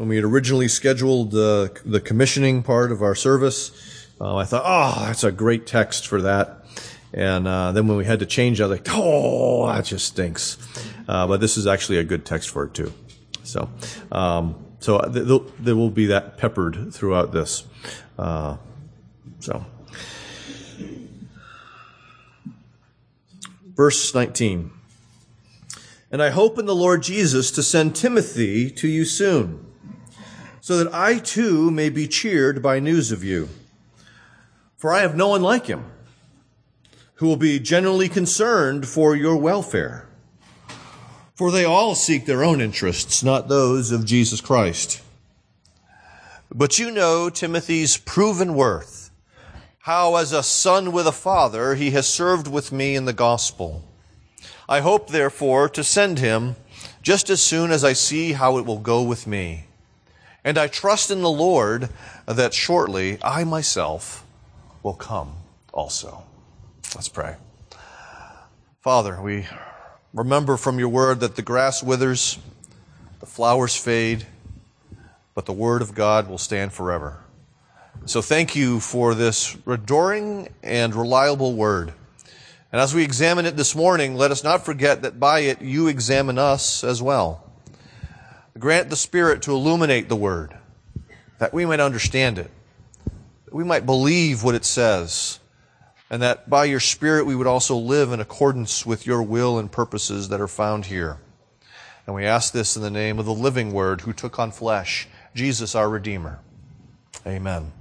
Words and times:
when 0.00 0.08
we 0.08 0.16
had 0.16 0.24
originally 0.24 0.66
scheduled 0.66 1.30
the 1.30 2.02
commissioning 2.02 2.62
part 2.62 2.90
of 2.90 3.02
our 3.02 3.14
service, 3.14 4.08
uh, 4.18 4.34
I 4.34 4.46
thought, 4.46 4.62
oh, 4.64 5.04
that's 5.04 5.24
a 5.24 5.30
great 5.30 5.66
text 5.66 6.06
for 6.06 6.22
that. 6.22 6.64
And 7.12 7.46
uh, 7.46 7.72
then 7.72 7.86
when 7.86 7.98
we 7.98 8.06
had 8.06 8.20
to 8.20 8.24
change, 8.24 8.62
I 8.62 8.66
was 8.66 8.78
like, 8.78 8.88
oh, 8.92 9.66
that 9.66 9.84
just 9.84 10.06
stinks. 10.06 10.56
Uh, 11.06 11.26
but 11.26 11.42
this 11.42 11.58
is 11.58 11.66
actually 11.66 11.98
a 11.98 12.04
good 12.04 12.24
text 12.24 12.48
for 12.48 12.64
it 12.64 12.72
too. 12.72 12.94
So, 13.42 13.68
um, 14.10 14.64
so 14.78 15.00
th- 15.02 15.42
there 15.58 15.76
will 15.76 15.90
be 15.90 16.06
that 16.06 16.38
peppered 16.38 16.94
throughout 16.94 17.32
this. 17.32 17.66
Uh, 18.18 18.56
so, 19.40 19.66
verse 23.66 24.14
19. 24.14 24.70
And 26.10 26.22
I 26.22 26.30
hope 26.30 26.58
in 26.58 26.64
the 26.64 26.74
Lord 26.74 27.02
Jesus 27.02 27.50
to 27.50 27.62
send 27.62 27.94
Timothy 27.94 28.70
to 28.70 28.88
you 28.88 29.04
soon 29.04 29.66
so 30.70 30.84
that 30.84 30.94
I 30.94 31.18
too 31.18 31.68
may 31.72 31.88
be 31.88 32.06
cheered 32.06 32.62
by 32.62 32.78
news 32.78 33.10
of 33.10 33.24
you. 33.24 33.48
For 34.76 34.94
I 34.94 35.00
have 35.00 35.16
no 35.16 35.26
one 35.26 35.42
like 35.42 35.66
him 35.66 35.84
who 37.14 37.26
will 37.26 37.34
be 37.34 37.58
genuinely 37.58 38.08
concerned 38.08 38.86
for 38.86 39.16
your 39.16 39.36
welfare. 39.36 40.06
For 41.34 41.50
they 41.50 41.64
all 41.64 41.96
seek 41.96 42.24
their 42.24 42.44
own 42.44 42.60
interests, 42.60 43.24
not 43.24 43.48
those 43.48 43.90
of 43.90 44.04
Jesus 44.04 44.40
Christ. 44.40 45.02
But 46.54 46.78
you 46.78 46.92
know 46.92 47.30
Timothy's 47.30 47.96
proven 47.96 48.54
worth, 48.54 49.10
how 49.80 50.14
as 50.14 50.30
a 50.30 50.40
son 50.40 50.92
with 50.92 51.08
a 51.08 51.10
father 51.10 51.74
he 51.74 51.90
has 51.90 52.06
served 52.06 52.46
with 52.46 52.70
me 52.70 52.94
in 52.94 53.06
the 53.06 53.12
gospel. 53.12 53.82
I 54.68 54.82
hope, 54.82 55.08
therefore, 55.08 55.68
to 55.70 55.82
send 55.82 56.20
him 56.20 56.54
just 57.02 57.28
as 57.28 57.42
soon 57.42 57.72
as 57.72 57.82
I 57.82 57.92
see 57.92 58.34
how 58.34 58.56
it 58.58 58.64
will 58.64 58.78
go 58.78 59.02
with 59.02 59.26
me. 59.26 59.64
And 60.44 60.56
I 60.56 60.68
trust 60.68 61.10
in 61.10 61.22
the 61.22 61.30
Lord 61.30 61.90
that 62.26 62.54
shortly 62.54 63.18
I 63.22 63.44
myself 63.44 64.24
will 64.82 64.94
come 64.94 65.34
also. 65.72 66.24
Let's 66.94 67.08
pray. 67.08 67.36
Father, 68.80 69.20
we 69.20 69.46
remember 70.14 70.56
from 70.56 70.78
your 70.78 70.88
word 70.88 71.20
that 71.20 71.36
the 71.36 71.42
grass 71.42 71.82
withers, 71.82 72.38
the 73.20 73.26
flowers 73.26 73.76
fade, 73.76 74.26
but 75.34 75.46
the 75.46 75.52
word 75.52 75.82
of 75.82 75.94
God 75.94 76.28
will 76.28 76.38
stand 76.38 76.72
forever. 76.72 77.20
So 78.06 78.22
thank 78.22 78.56
you 78.56 78.80
for 78.80 79.14
this 79.14 79.56
adoring 79.66 80.48
and 80.62 80.94
reliable 80.94 81.54
word. 81.54 81.92
And 82.72 82.80
as 82.80 82.94
we 82.94 83.02
examine 83.02 83.46
it 83.46 83.56
this 83.56 83.74
morning, 83.74 84.14
let 84.14 84.30
us 84.30 84.42
not 84.42 84.64
forget 84.64 85.02
that 85.02 85.20
by 85.20 85.40
it 85.40 85.60
you 85.60 85.88
examine 85.88 86.38
us 86.38 86.82
as 86.82 87.02
well. 87.02 87.49
Grant 88.60 88.90
the 88.90 88.96
Spirit 88.96 89.40
to 89.42 89.52
illuminate 89.52 90.10
the 90.10 90.16
Word, 90.16 90.54
that 91.38 91.54
we 91.54 91.64
might 91.64 91.80
understand 91.80 92.38
it, 92.38 92.50
that 93.46 93.54
we 93.54 93.64
might 93.64 93.86
believe 93.86 94.42
what 94.42 94.54
it 94.54 94.66
says, 94.66 95.40
and 96.10 96.20
that 96.20 96.50
by 96.50 96.66
your 96.66 96.78
Spirit 96.78 97.24
we 97.24 97.34
would 97.34 97.46
also 97.46 97.74
live 97.74 98.12
in 98.12 98.20
accordance 98.20 98.84
with 98.84 99.06
your 99.06 99.22
will 99.22 99.58
and 99.58 99.72
purposes 99.72 100.28
that 100.28 100.42
are 100.42 100.46
found 100.46 100.86
here. 100.86 101.16
And 102.06 102.14
we 102.14 102.26
ask 102.26 102.52
this 102.52 102.76
in 102.76 102.82
the 102.82 102.90
name 102.90 103.18
of 103.18 103.24
the 103.24 103.32
living 103.32 103.72
Word 103.72 104.02
who 104.02 104.12
took 104.12 104.38
on 104.38 104.50
flesh, 104.50 105.08
Jesus 105.34 105.74
our 105.74 105.88
Redeemer. 105.88 106.38
Amen. 107.26 107.72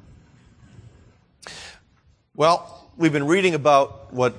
Well, 2.36 2.90
we've 2.96 3.12
been 3.12 3.28
reading 3.28 3.54
about 3.54 4.14
what 4.14 4.34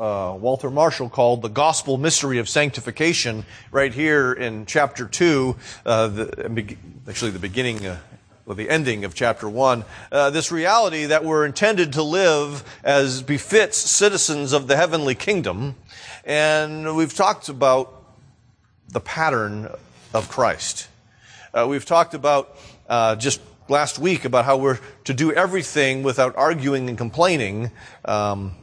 uh, 0.00 0.34
Walter 0.34 0.70
Marshall 0.70 1.10
called 1.10 1.42
the 1.42 1.48
gospel 1.48 1.98
mystery 1.98 2.38
of 2.38 2.48
sanctification 2.48 3.44
right 3.70 3.92
here 3.92 4.32
in 4.32 4.64
chapter 4.64 5.06
2, 5.06 5.56
uh, 5.84 6.08
the, 6.08 6.76
actually 7.06 7.30
the 7.32 7.38
beginning, 7.38 7.86
uh, 7.86 7.98
well, 8.46 8.56
the 8.56 8.70
ending 8.70 9.04
of 9.04 9.14
chapter 9.14 9.46
1. 9.46 9.84
Uh, 10.10 10.30
this 10.30 10.50
reality 10.50 11.04
that 11.04 11.22
we're 11.22 11.44
intended 11.44 11.92
to 11.92 12.02
live 12.02 12.64
as 12.82 13.22
befits 13.22 13.76
citizens 13.76 14.54
of 14.54 14.68
the 14.68 14.76
heavenly 14.76 15.14
kingdom. 15.14 15.76
And 16.24 16.96
we've 16.96 17.14
talked 17.14 17.50
about 17.50 18.02
the 18.88 19.00
pattern 19.00 19.68
of 20.14 20.30
Christ. 20.30 20.88
Uh, 21.52 21.66
we've 21.68 21.84
talked 21.84 22.14
about 22.14 22.56
just 23.18 23.42
last 23.68 23.98
week 23.98 24.24
about 24.24 24.46
how 24.46 24.56
we're 24.56 24.78
to 25.04 25.12
do 25.12 25.30
everything 25.30 26.02
without 26.02 26.34
arguing 26.36 26.88
and 26.88 26.96
complaining. 26.96 27.70
Um, 28.06 28.56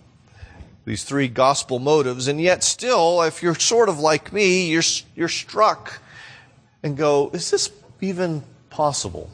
these 0.87 1.03
three 1.03 1.27
gospel 1.27 1.79
motives, 1.79 2.29
and 2.29 2.39
yet 2.39 2.63
still, 2.63 3.21
if 3.21 3.43
you're 3.43 3.53
sort 3.53 3.89
of 3.89 3.99
like 3.99 4.31
me, 4.31 4.69
you're, 4.69 4.83
you're 5.17 5.27
struck 5.27 5.99
and 6.81 6.95
go, 6.95 7.29
is 7.33 7.51
this 7.51 7.69
even 7.99 8.41
possible? 8.69 9.29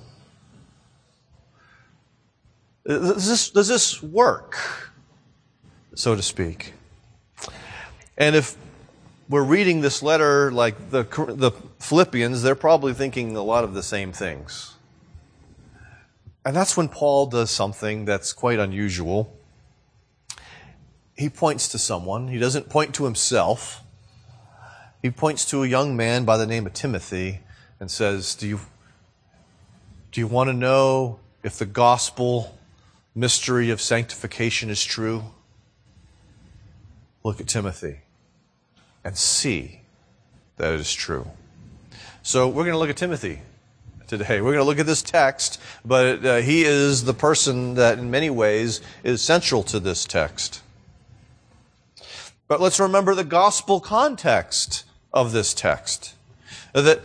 Does 2.88 3.28
this, 3.28 3.52
does 3.52 3.68
this 3.68 4.02
work, 4.02 4.58
so 5.94 6.16
to 6.16 6.24
speak? 6.24 6.74
And 8.18 8.36
if 8.36 8.58
we're 9.30 9.44
reading 9.44 9.82
this 9.82 10.02
letter 10.02 10.52
like 10.52 10.90
the, 10.90 11.04
the 11.04 11.52
Philippians, 11.78 12.42
they're 12.42 12.56
probably 12.56 12.96
thinking 12.96 13.36
a 13.36 13.44
lot 13.44 13.64
of 13.64 13.76
the 13.76 13.84
same 13.84 14.12
things. 14.12 14.74
And 16.44 16.56
that's 16.56 16.76
when 16.76 16.90
Paul 16.90 17.28
does 17.28 17.52
something 17.52 18.06
that's 18.06 18.34
quite 18.34 18.58
unusual 18.58 19.38
he 21.16 21.30
points 21.30 21.68
to 21.70 21.78
someone. 21.78 22.28
He 22.28 22.40
doesn't 22.40 22.70
point 22.70 22.96
to 22.96 23.06
himself. 23.06 23.82
He 25.02 25.12
points 25.12 25.46
to 25.46 25.64
a 25.64 25.68
young 25.68 25.96
man 25.96 26.26
by 26.26 26.38
the 26.38 26.48
name 26.48 26.66
of 26.66 26.74
Timothy 26.74 27.42
and 27.80 27.92
says, 27.92 28.36
Do 28.36 28.48
you, 28.48 28.60
do 30.12 30.22
you 30.22 30.28
want 30.28 30.50
to 30.50 30.54
know 30.54 31.20
if 31.44 31.60
the 31.60 31.66
gospel 31.66 32.58
mystery 33.14 33.70
of 33.70 33.82
sanctification 33.82 34.70
is 34.70 34.84
true? 34.84 35.24
Look 37.24 37.40
at 37.40 37.48
Timothy 37.48 38.00
and 39.04 39.18
see 39.18 39.82
that 40.58 40.74
it 40.74 40.80
is 40.80 40.94
true. 40.94 41.28
So 42.24 42.48
we're 42.48 42.64
going 42.64 42.74
to 42.74 42.80
look 42.80 42.90
at 42.90 42.98
Timothy 42.98 43.42
today. 44.08 44.42
We're 44.42 44.54
going 44.54 44.64
to 44.64 44.70
look 44.70 44.80
at 44.80 44.86
this 44.86 45.02
text, 45.02 45.60
but 45.86 46.26
uh, 46.26 46.38
he 46.38 46.64
is 46.64 47.04
the 47.04 47.14
person 47.14 47.76
that 47.76 48.00
in 48.00 48.10
many 48.10 48.30
ways 48.30 48.82
is 49.04 49.22
central 49.22 49.62
to 49.64 49.80
this 49.80 50.06
text. 50.06 50.63
But 52.48 52.62
let's 52.62 52.80
remember 52.80 53.16
the 53.16 53.24
gospel 53.24 53.80
context 53.80 54.86
of 55.14 55.32
this 55.32 55.54
text. 55.54 56.16
That 56.74 57.02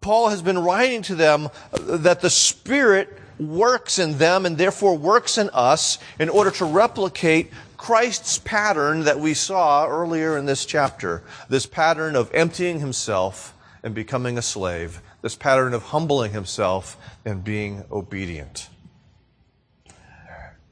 Paul 0.00 0.28
has 0.28 0.42
been 0.42 0.58
writing 0.58 1.02
to 1.02 1.14
them 1.14 1.48
that 1.72 2.20
the 2.20 2.30
Spirit 2.30 3.18
works 3.38 3.98
in 3.98 4.18
them 4.18 4.46
and 4.46 4.56
therefore 4.56 4.96
works 4.96 5.38
in 5.38 5.50
us 5.52 5.98
in 6.18 6.28
order 6.28 6.50
to 6.52 6.64
replicate 6.64 7.50
Christ's 7.76 8.38
pattern 8.38 9.04
that 9.04 9.18
we 9.18 9.34
saw 9.34 9.86
earlier 9.86 10.38
in 10.38 10.46
this 10.46 10.64
chapter. 10.64 11.22
This 11.48 11.66
pattern 11.66 12.16
of 12.16 12.32
emptying 12.32 12.80
himself 12.80 13.54
and 13.82 13.94
becoming 13.94 14.38
a 14.38 14.42
slave. 14.42 15.02
This 15.22 15.36
pattern 15.36 15.74
of 15.74 15.84
humbling 15.84 16.32
himself 16.32 16.96
and 17.24 17.42
being 17.42 17.84
obedient. 17.90 18.68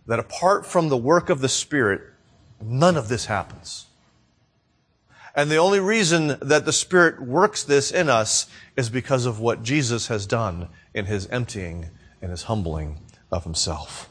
That 0.06 0.18
apart 0.18 0.66
from 0.66 0.88
the 0.88 0.96
work 0.96 1.30
of 1.30 1.40
the 1.40 1.48
Spirit, 1.48 2.02
None 2.62 2.96
of 2.96 3.08
this 3.08 3.26
happens. 3.26 3.86
And 5.34 5.50
the 5.50 5.56
only 5.56 5.80
reason 5.80 6.38
that 6.40 6.64
the 6.64 6.72
Spirit 6.72 7.22
works 7.22 7.64
this 7.64 7.90
in 7.90 8.08
us 8.08 8.46
is 8.76 8.90
because 8.90 9.24
of 9.24 9.40
what 9.40 9.62
Jesus 9.62 10.08
has 10.08 10.26
done 10.26 10.68
in 10.92 11.06
his 11.06 11.26
emptying 11.28 11.88
and 12.20 12.30
his 12.30 12.44
humbling 12.44 13.00
of 13.30 13.44
himself. 13.44 14.10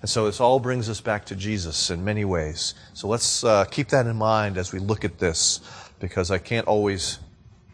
And 0.00 0.10
so 0.10 0.26
this 0.26 0.40
all 0.40 0.60
brings 0.60 0.88
us 0.88 1.00
back 1.00 1.24
to 1.26 1.36
Jesus 1.36 1.90
in 1.90 2.04
many 2.04 2.24
ways. 2.24 2.74
So 2.92 3.08
let's 3.08 3.42
uh, 3.44 3.64
keep 3.64 3.88
that 3.88 4.06
in 4.06 4.16
mind 4.16 4.58
as 4.58 4.72
we 4.72 4.78
look 4.78 5.04
at 5.04 5.18
this, 5.18 5.60
because 6.00 6.30
I 6.30 6.38
can't 6.38 6.66
always 6.66 7.18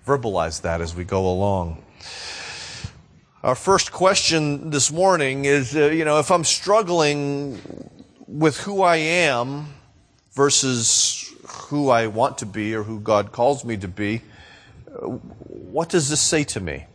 verbalize 0.07 0.63
that 0.63 0.81
as 0.81 0.95
we 0.95 1.05
go 1.05 1.27
along. 1.29 1.83
Our 3.43 3.57
first 3.57 3.91
question 3.91 4.71
this 4.71 4.93
morning 4.93 5.47
is, 5.47 5.77
uh, 5.77 5.87
you 5.87 6.05
know, 6.05 6.21
if 6.21 6.31
I'm 6.31 6.45
struggling 6.45 7.61
with 8.29 8.57
who 8.59 8.83
I 8.83 8.97
am, 8.97 9.67
versus 10.33 11.35
who 11.47 11.91
I 11.91 12.07
want 12.07 12.39
to 12.39 12.47
be 12.47 12.75
or 12.75 12.83
who 12.83 13.01
God 13.01 13.33
calls 13.33 13.65
me 13.65 13.77
to 13.79 13.89
be, 13.89 14.23
what 15.47 15.89
does 15.89 16.09
this 16.09 16.21
say 16.21 16.45
to 16.45 16.61
me? 16.61 16.87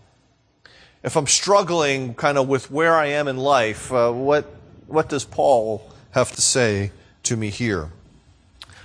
If 1.04 1.16
I'm 1.16 1.28
struggling 1.28 2.14
kind 2.16 2.38
of 2.38 2.48
with 2.48 2.72
where 2.72 2.96
I 2.96 3.08
am 3.08 3.28
in 3.28 3.38
life, 3.38 3.92
uh, 3.92 4.12
what, 4.12 4.46
what 4.88 5.10
does 5.10 5.26
Paul 5.26 5.90
have 6.12 6.32
to 6.34 6.42
say 6.42 6.92
to 7.24 7.38
me 7.38 7.50
here? 7.50 7.92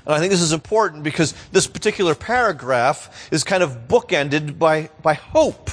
And 0.04 0.14
I 0.14 0.18
think 0.18 0.30
this 0.30 0.42
is 0.42 0.52
important 0.52 1.04
because 1.04 1.34
this 1.52 1.66
particular 1.66 2.14
paragraph 2.14 3.28
is 3.30 3.44
kind 3.44 3.62
of 3.62 3.86
bookended 3.88 4.58
by, 4.58 4.90
by 5.00 5.14
hope. 5.14 5.70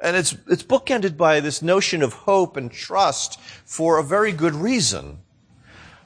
And 0.00 0.16
it's, 0.16 0.36
it's 0.48 0.62
bookended 0.62 1.16
by 1.16 1.40
this 1.40 1.62
notion 1.62 2.02
of 2.02 2.12
hope 2.12 2.56
and 2.56 2.70
trust 2.70 3.40
for 3.64 3.98
a 3.98 4.02
very 4.02 4.32
good 4.32 4.54
reason. 4.54 5.18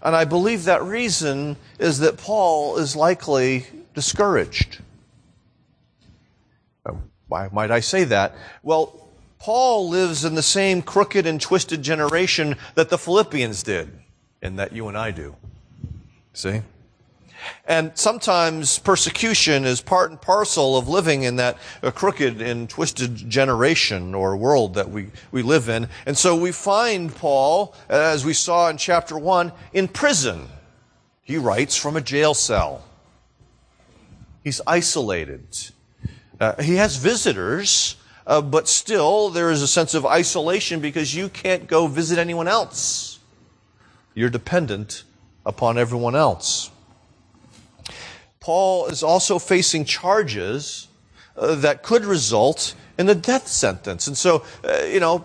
And 0.03 0.15
I 0.15 0.25
believe 0.25 0.65
that 0.65 0.83
reason 0.83 1.57
is 1.79 1.99
that 1.99 2.17
Paul 2.17 2.79
is 2.79 2.95
likely 2.95 3.67
discouraged. 3.95 4.81
Oh, 6.87 6.99
why 7.27 7.49
might 7.53 7.71
I 7.71 7.81
say 7.81 8.05
that? 8.05 8.35
Well, 8.63 9.09
Paul 9.39 9.89
lives 9.89 10.25
in 10.25 10.35
the 10.35 10.43
same 10.43 10.83
crooked 10.83 11.27
and 11.27 11.41
twisted 11.41 11.83
generation 11.83 12.57
that 12.75 12.91
the 12.91 12.99
Philippians 12.99 13.63
did, 13.63 13.91
and 14.43 14.59
that 14.59 14.73
you 14.73 14.89
and 14.89 14.97
I 14.97 15.11
do. 15.11 15.37
See? 16.33 16.63
And 17.67 17.93
sometimes 17.95 18.79
persecution 18.79 19.65
is 19.65 19.81
part 19.81 20.11
and 20.11 20.21
parcel 20.21 20.77
of 20.77 20.89
living 20.89 21.23
in 21.23 21.37
that 21.37 21.59
uh, 21.83 21.91
crooked 21.91 22.41
and 22.41 22.69
twisted 22.69 23.29
generation 23.29 24.15
or 24.15 24.37
world 24.37 24.75
that 24.75 24.91
we, 24.91 25.09
we 25.31 25.43
live 25.43 25.69
in. 25.69 25.89
And 26.07 26.17
so 26.17 26.37
we 26.37 26.53
find 26.53 27.15
Paul, 27.15 27.75
as 27.89 28.25
we 28.25 28.33
saw 28.33 28.69
in 28.69 28.77
chapter 28.77 29.19
1, 29.19 29.53
in 29.73 29.89
prison. 29.89 30.49
He 31.23 31.37
writes 31.37 31.77
from 31.77 31.97
a 31.97 32.01
jail 32.01 32.33
cell. 32.35 32.83
He's 34.43 34.61
isolated. 34.67 35.47
Uh, 36.41 36.63
he 36.63 36.77
has 36.77 36.97
visitors, 36.97 37.97
uh, 38.27 38.41
but 38.41 38.67
still 38.67 39.29
there 39.29 39.51
is 39.51 39.61
a 39.61 39.69
sense 39.69 39.93
of 39.93 40.07
isolation 40.07 40.81
because 40.81 41.15
you 41.15 41.29
can't 41.29 41.67
go 41.67 41.87
visit 41.87 42.19
anyone 42.19 42.49
else. 42.49 43.19
You're 44.15 44.31
dependent 44.31 45.05
upon 45.45 45.77
everyone 45.77 46.17
else. 46.17 46.71
Paul 48.41 48.87
is 48.87 49.03
also 49.03 49.39
facing 49.39 49.85
charges 49.85 50.89
uh, 51.37 51.55
that 51.57 51.83
could 51.83 52.05
result 52.05 52.75
in 52.99 53.07
the 53.07 53.15
death 53.15 53.49
sentence. 53.49 54.07
And 54.07 54.17
so, 54.17 54.45
uh, 54.65 54.85
you 54.85 55.01
know, 55.01 55.25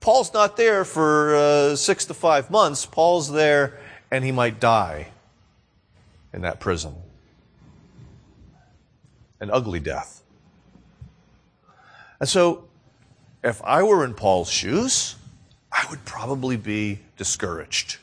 Paul's 0.00 0.32
not 0.32 0.56
there 0.56 0.84
for 0.84 1.34
uh, 1.34 1.76
six 1.76 2.04
to 2.06 2.14
five 2.14 2.50
months. 2.50 2.86
Paul's 2.86 3.32
there 3.32 3.78
and 4.10 4.24
he 4.24 4.32
might 4.32 4.60
die 4.60 5.08
in 6.32 6.42
that 6.42 6.60
prison. 6.60 6.94
An 9.40 9.50
ugly 9.50 9.80
death. 9.80 10.22
And 12.20 12.28
so, 12.28 12.64
if 13.42 13.62
I 13.64 13.82
were 13.82 14.04
in 14.04 14.14
Paul's 14.14 14.50
shoes, 14.50 15.16
I 15.70 15.84
would 15.90 16.04
probably 16.04 16.56
be 16.56 17.00
discouraged. 17.16 17.98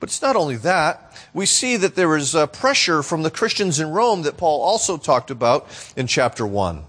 But 0.00 0.08
it's 0.08 0.22
not 0.22 0.34
only 0.34 0.56
that. 0.56 1.12
We 1.34 1.44
see 1.46 1.76
that 1.76 1.94
there 1.94 2.16
is 2.16 2.34
uh, 2.34 2.46
pressure 2.46 3.02
from 3.02 3.22
the 3.22 3.30
Christians 3.30 3.78
in 3.78 3.90
Rome 3.90 4.22
that 4.22 4.38
Paul 4.38 4.62
also 4.62 4.96
talked 4.96 5.30
about 5.30 5.68
in 5.94 6.06
chapter 6.06 6.46
1. 6.46 6.82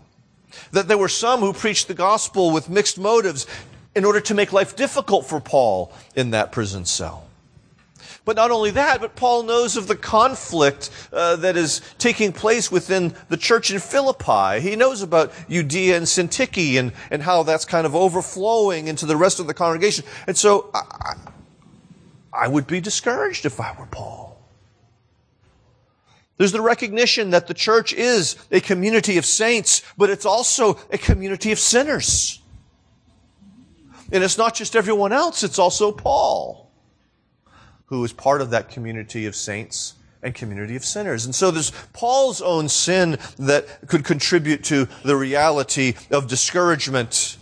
That 0.71 0.87
there 0.87 0.97
were 0.97 1.09
some 1.09 1.41
who 1.41 1.53
preached 1.53 1.89
the 1.89 1.93
gospel 1.93 2.51
with 2.51 2.69
mixed 2.69 2.97
motives 2.97 3.45
in 3.93 4.05
order 4.05 4.21
to 4.21 4.33
make 4.33 4.53
life 4.53 4.77
difficult 4.77 5.25
for 5.25 5.41
Paul 5.41 5.93
in 6.15 6.31
that 6.31 6.53
prison 6.53 6.85
cell. 6.85 7.27
But 8.23 8.35
not 8.35 8.51
only 8.51 8.71
that, 8.71 9.01
but 9.01 9.15
Paul 9.15 9.43
knows 9.43 9.75
of 9.75 9.87
the 9.87 9.95
conflict 9.95 10.89
uh, 11.11 11.37
that 11.37 11.57
is 11.57 11.81
taking 11.97 12.31
place 12.31 12.71
within 12.71 13.15
the 13.29 13.37
church 13.37 13.71
in 13.71 13.79
Philippi. 13.79 14.61
He 14.61 14.75
knows 14.75 15.01
about 15.01 15.31
Euodia 15.49 15.97
and 15.97 16.05
Syntyche 16.05 16.79
and, 16.79 16.93
and 17.09 17.23
how 17.23 17.43
that's 17.43 17.65
kind 17.65 17.85
of 17.85 17.95
overflowing 17.95 18.87
into 18.87 19.05
the 19.05 19.17
rest 19.17 19.39
of 19.39 19.47
the 19.47 19.55
congregation. 19.55 20.05
And 20.27 20.37
so 20.37 20.69
I, 20.73 21.15
I 22.33 22.47
would 22.47 22.67
be 22.67 22.81
discouraged 22.81 23.45
if 23.45 23.59
I 23.59 23.75
were 23.77 23.85
Paul. 23.85 24.39
There's 26.37 26.51
the 26.51 26.61
recognition 26.61 27.31
that 27.31 27.47
the 27.47 27.53
church 27.53 27.93
is 27.93 28.35
a 28.51 28.61
community 28.61 29.17
of 29.17 29.25
saints, 29.25 29.83
but 29.97 30.09
it's 30.09 30.25
also 30.25 30.79
a 30.91 30.97
community 30.97 31.51
of 31.51 31.59
sinners. 31.59 32.41
And 34.11 34.23
it's 34.23 34.37
not 34.37 34.55
just 34.55 34.75
everyone 34.75 35.13
else, 35.13 35.43
it's 35.43 35.59
also 35.59 35.91
Paul 35.91 36.61
who 37.91 38.03
is 38.05 38.13
part 38.13 38.41
of 38.41 38.51
that 38.51 38.69
community 38.69 39.25
of 39.25 39.35
saints 39.35 39.95
and 40.23 40.33
community 40.33 40.77
of 40.77 40.85
sinners. 40.85 41.25
And 41.25 41.35
so 41.35 41.51
there's 41.51 41.71
Paul's 41.91 42.41
own 42.41 42.69
sin 42.69 43.17
that 43.37 43.67
could 43.87 44.05
contribute 44.05 44.63
to 44.65 44.87
the 45.03 45.17
reality 45.17 45.95
of 46.09 46.27
discouragement. 46.27 47.35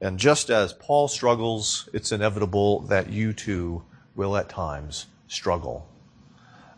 And 0.00 0.18
just 0.18 0.50
as 0.50 0.72
Paul 0.72 1.08
struggles, 1.08 1.88
it's 1.92 2.12
inevitable 2.12 2.80
that 2.82 3.10
you 3.10 3.32
too 3.32 3.82
will 4.14 4.36
at 4.36 4.48
times 4.48 5.06
struggle. 5.28 5.86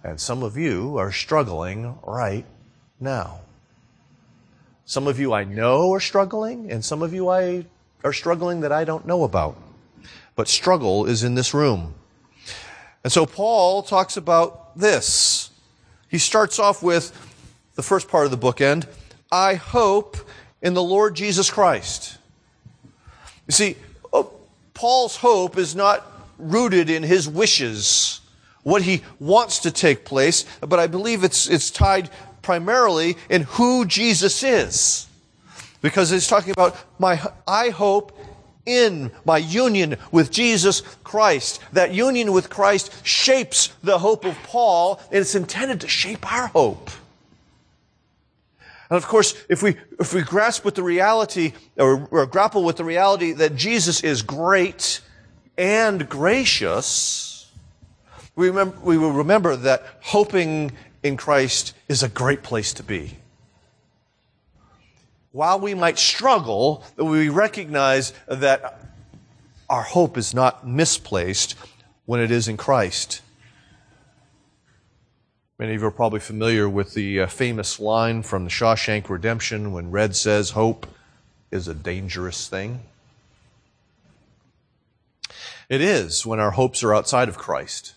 And 0.03 0.21
some 0.21 0.43
of 0.43 0.57
you 0.57 0.97
are 0.99 1.13
struggling 1.13 1.97
right 2.03 2.45
now. 2.99 3.41
Some 4.85 5.07
of 5.07 5.21
you 5.21 5.33
I 5.33 5.45
know 5.45 5.93
are 5.93 6.01
struggling, 6.01 6.71
and 6.71 6.85
some 6.85 7.03
of 7.03 7.15
you 7.15 7.29
I 7.29 7.67
are 8.03 8.13
struggling 8.13 8.61
that 8.61 8.73
I 8.73 8.85
don't 8.85 9.07
know 9.07 9.23
about 9.23 9.57
but 10.35 10.49
struggle 10.49 11.07
is 11.07 11.25
in 11.25 11.35
this 11.35 11.55
room. 11.55 11.95
And 13.05 13.13
so 13.13 13.27
Paul 13.27 13.83
talks 13.83 14.17
about 14.17 14.77
this. 14.79 15.51
He 16.09 16.19
starts 16.19 16.59
off 16.59 16.83
with 16.83 17.13
the 17.75 17.83
first 17.83 18.09
part 18.09 18.27
of 18.27 18.31
the 18.31 18.39
bookend 18.39 18.87
I 19.31 19.55
hope 19.55 20.17
in 20.61 20.75
the 20.75 20.83
Lord 20.83 21.17
Jesus 21.17 21.51
Christ. 21.51 22.19
You 23.47 23.53
see, 23.53 23.77
oh, 24.13 24.33
Paul's 24.75 25.17
hope 25.17 25.57
is 25.57 25.75
not 25.75 26.07
rooted 26.39 26.91
in 26.91 27.03
his 27.03 27.29
wishes, 27.29 28.21
what 28.63 28.83
he 28.83 29.03
wants 29.19 29.61
to 29.61 29.71
take 29.71 30.05
place, 30.05 30.45
but 30.61 30.79
I 30.79 30.87
believe 30.87 31.25
it's, 31.25 31.49
it's 31.49 31.71
tied 31.71 32.11
primarily 32.43 33.17
in 33.29 33.43
who 33.43 33.85
Jesus 33.85 34.43
is. 34.43 35.07
Because 35.81 36.11
he's 36.11 36.29
talking 36.29 36.53
about 36.53 36.77
my, 36.99 37.21
I 37.47 37.71
hope 37.71 38.17
in 38.65 39.11
my 39.25 39.39
union 39.39 39.97
with 40.13 40.31
Jesus 40.31 40.81
Christ. 41.03 41.61
That 41.73 41.93
union 41.93 42.33
with 42.33 42.51
Christ 42.51 42.93
shapes 43.05 43.73
the 43.83 43.99
hope 43.99 44.25
of 44.25 44.37
Paul, 44.45 45.01
and 45.11 45.21
it's 45.21 45.35
intended 45.35 45.81
to 45.81 45.89
shape 45.89 46.31
our 46.33 46.49
hope. 46.49 46.91
And 48.93 48.99
of 48.99 49.09
course, 49.09 49.35
if 49.49 49.63
we, 49.63 49.79
if 49.99 50.13
we 50.13 50.21
grasp 50.21 50.67
with 50.67 50.75
the 50.75 50.83
reality, 50.83 51.55
or, 51.79 52.07
or 52.11 52.27
grapple 52.27 52.63
with 52.63 52.77
the 52.77 52.85
reality 52.85 53.33
that 53.33 53.57
Jesus 53.57 54.05
is 54.05 54.21
great 54.21 55.01
and 55.57 56.07
gracious, 56.07 57.51
we, 58.37 58.49
remember, 58.49 58.77
we 58.83 58.99
will 58.99 59.13
remember 59.13 59.57
that 59.57 59.83
hoping 60.03 60.73
in 61.03 61.17
Christ 61.17 61.73
is 61.89 62.03
a 62.03 62.09
great 62.11 62.43
place 62.43 62.75
to 62.75 62.83
be 62.83 63.17
while 65.33 65.59
we 65.59 65.75
might 65.75 65.99
struggle, 65.99 66.85
we 66.97 67.29
recognize 67.31 68.13
that 68.29 68.81
our 69.69 69.83
hope 69.83 70.19
is 70.19 70.35
not 70.35 70.67
misplaced 70.67 71.55
when 72.05 72.21
it 72.21 72.31
is 72.31 72.49
in 72.49 72.59
Christ. 72.59 73.23
Many 75.63 75.77
of 75.77 75.83
you 75.83 75.87
are 75.87 75.93
probably 75.93 76.19
familiar 76.19 76.69
with 76.69 76.95
the 76.95 77.21
uh, 77.21 77.27
famous 77.29 77.79
line 77.79 78.25
from 78.25 78.43
the 78.43 78.51
Shawshank 78.51 79.09
Redemption 79.09 79.71
when 79.71 79.93
Red 79.93 80.17
says, 80.17 80.51
Hope 80.51 80.89
is 81.53 81.69
a 81.69 81.73
dangerous 81.73 82.49
thing. 82.49 82.81
It 85.69 85.81
is 85.81 86.27
when 86.27 86.41
our 86.41 86.51
hopes 86.51 86.83
are 86.83 86.93
outside 86.93 87.29
of 87.29 87.39
Christ. 87.39 87.95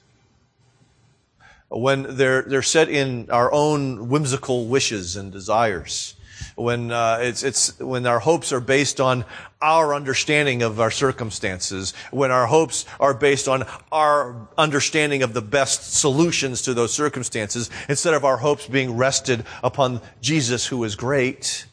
When 1.69 2.17
they're, 2.17 2.43
they're 2.43 2.61
set 2.61 2.87
in 2.87 3.31
our 3.31 3.51
own 3.51 4.09
whimsical 4.09 4.67
wishes 4.67 5.15
and 5.15 5.31
desires 5.31 6.13
when 6.55 6.91
uh, 6.91 7.19
it's 7.21 7.43
it's 7.43 7.77
when 7.79 8.07
our 8.07 8.19
hopes 8.19 8.51
are 8.53 8.61
based 8.61 8.99
on 9.01 9.25
our 9.61 9.93
understanding 9.93 10.61
of 10.61 10.79
our 10.79 10.91
circumstances, 10.91 11.93
when 12.11 12.31
our 12.31 12.45
hopes 12.45 12.85
are 12.99 13.13
based 13.13 13.47
on 13.47 13.65
our 13.91 14.47
understanding 14.57 15.21
of 15.23 15.33
the 15.33 15.41
best 15.41 15.93
solutions 15.93 16.61
to 16.63 16.73
those 16.73 16.93
circumstances, 16.93 17.69
instead 17.89 18.13
of 18.13 18.23
our 18.23 18.37
hopes 18.37 18.67
being 18.67 18.95
rested 18.95 19.45
upon 19.63 20.01
Jesus, 20.21 20.65
who 20.67 20.83
is 20.83 20.95
great 20.95 21.65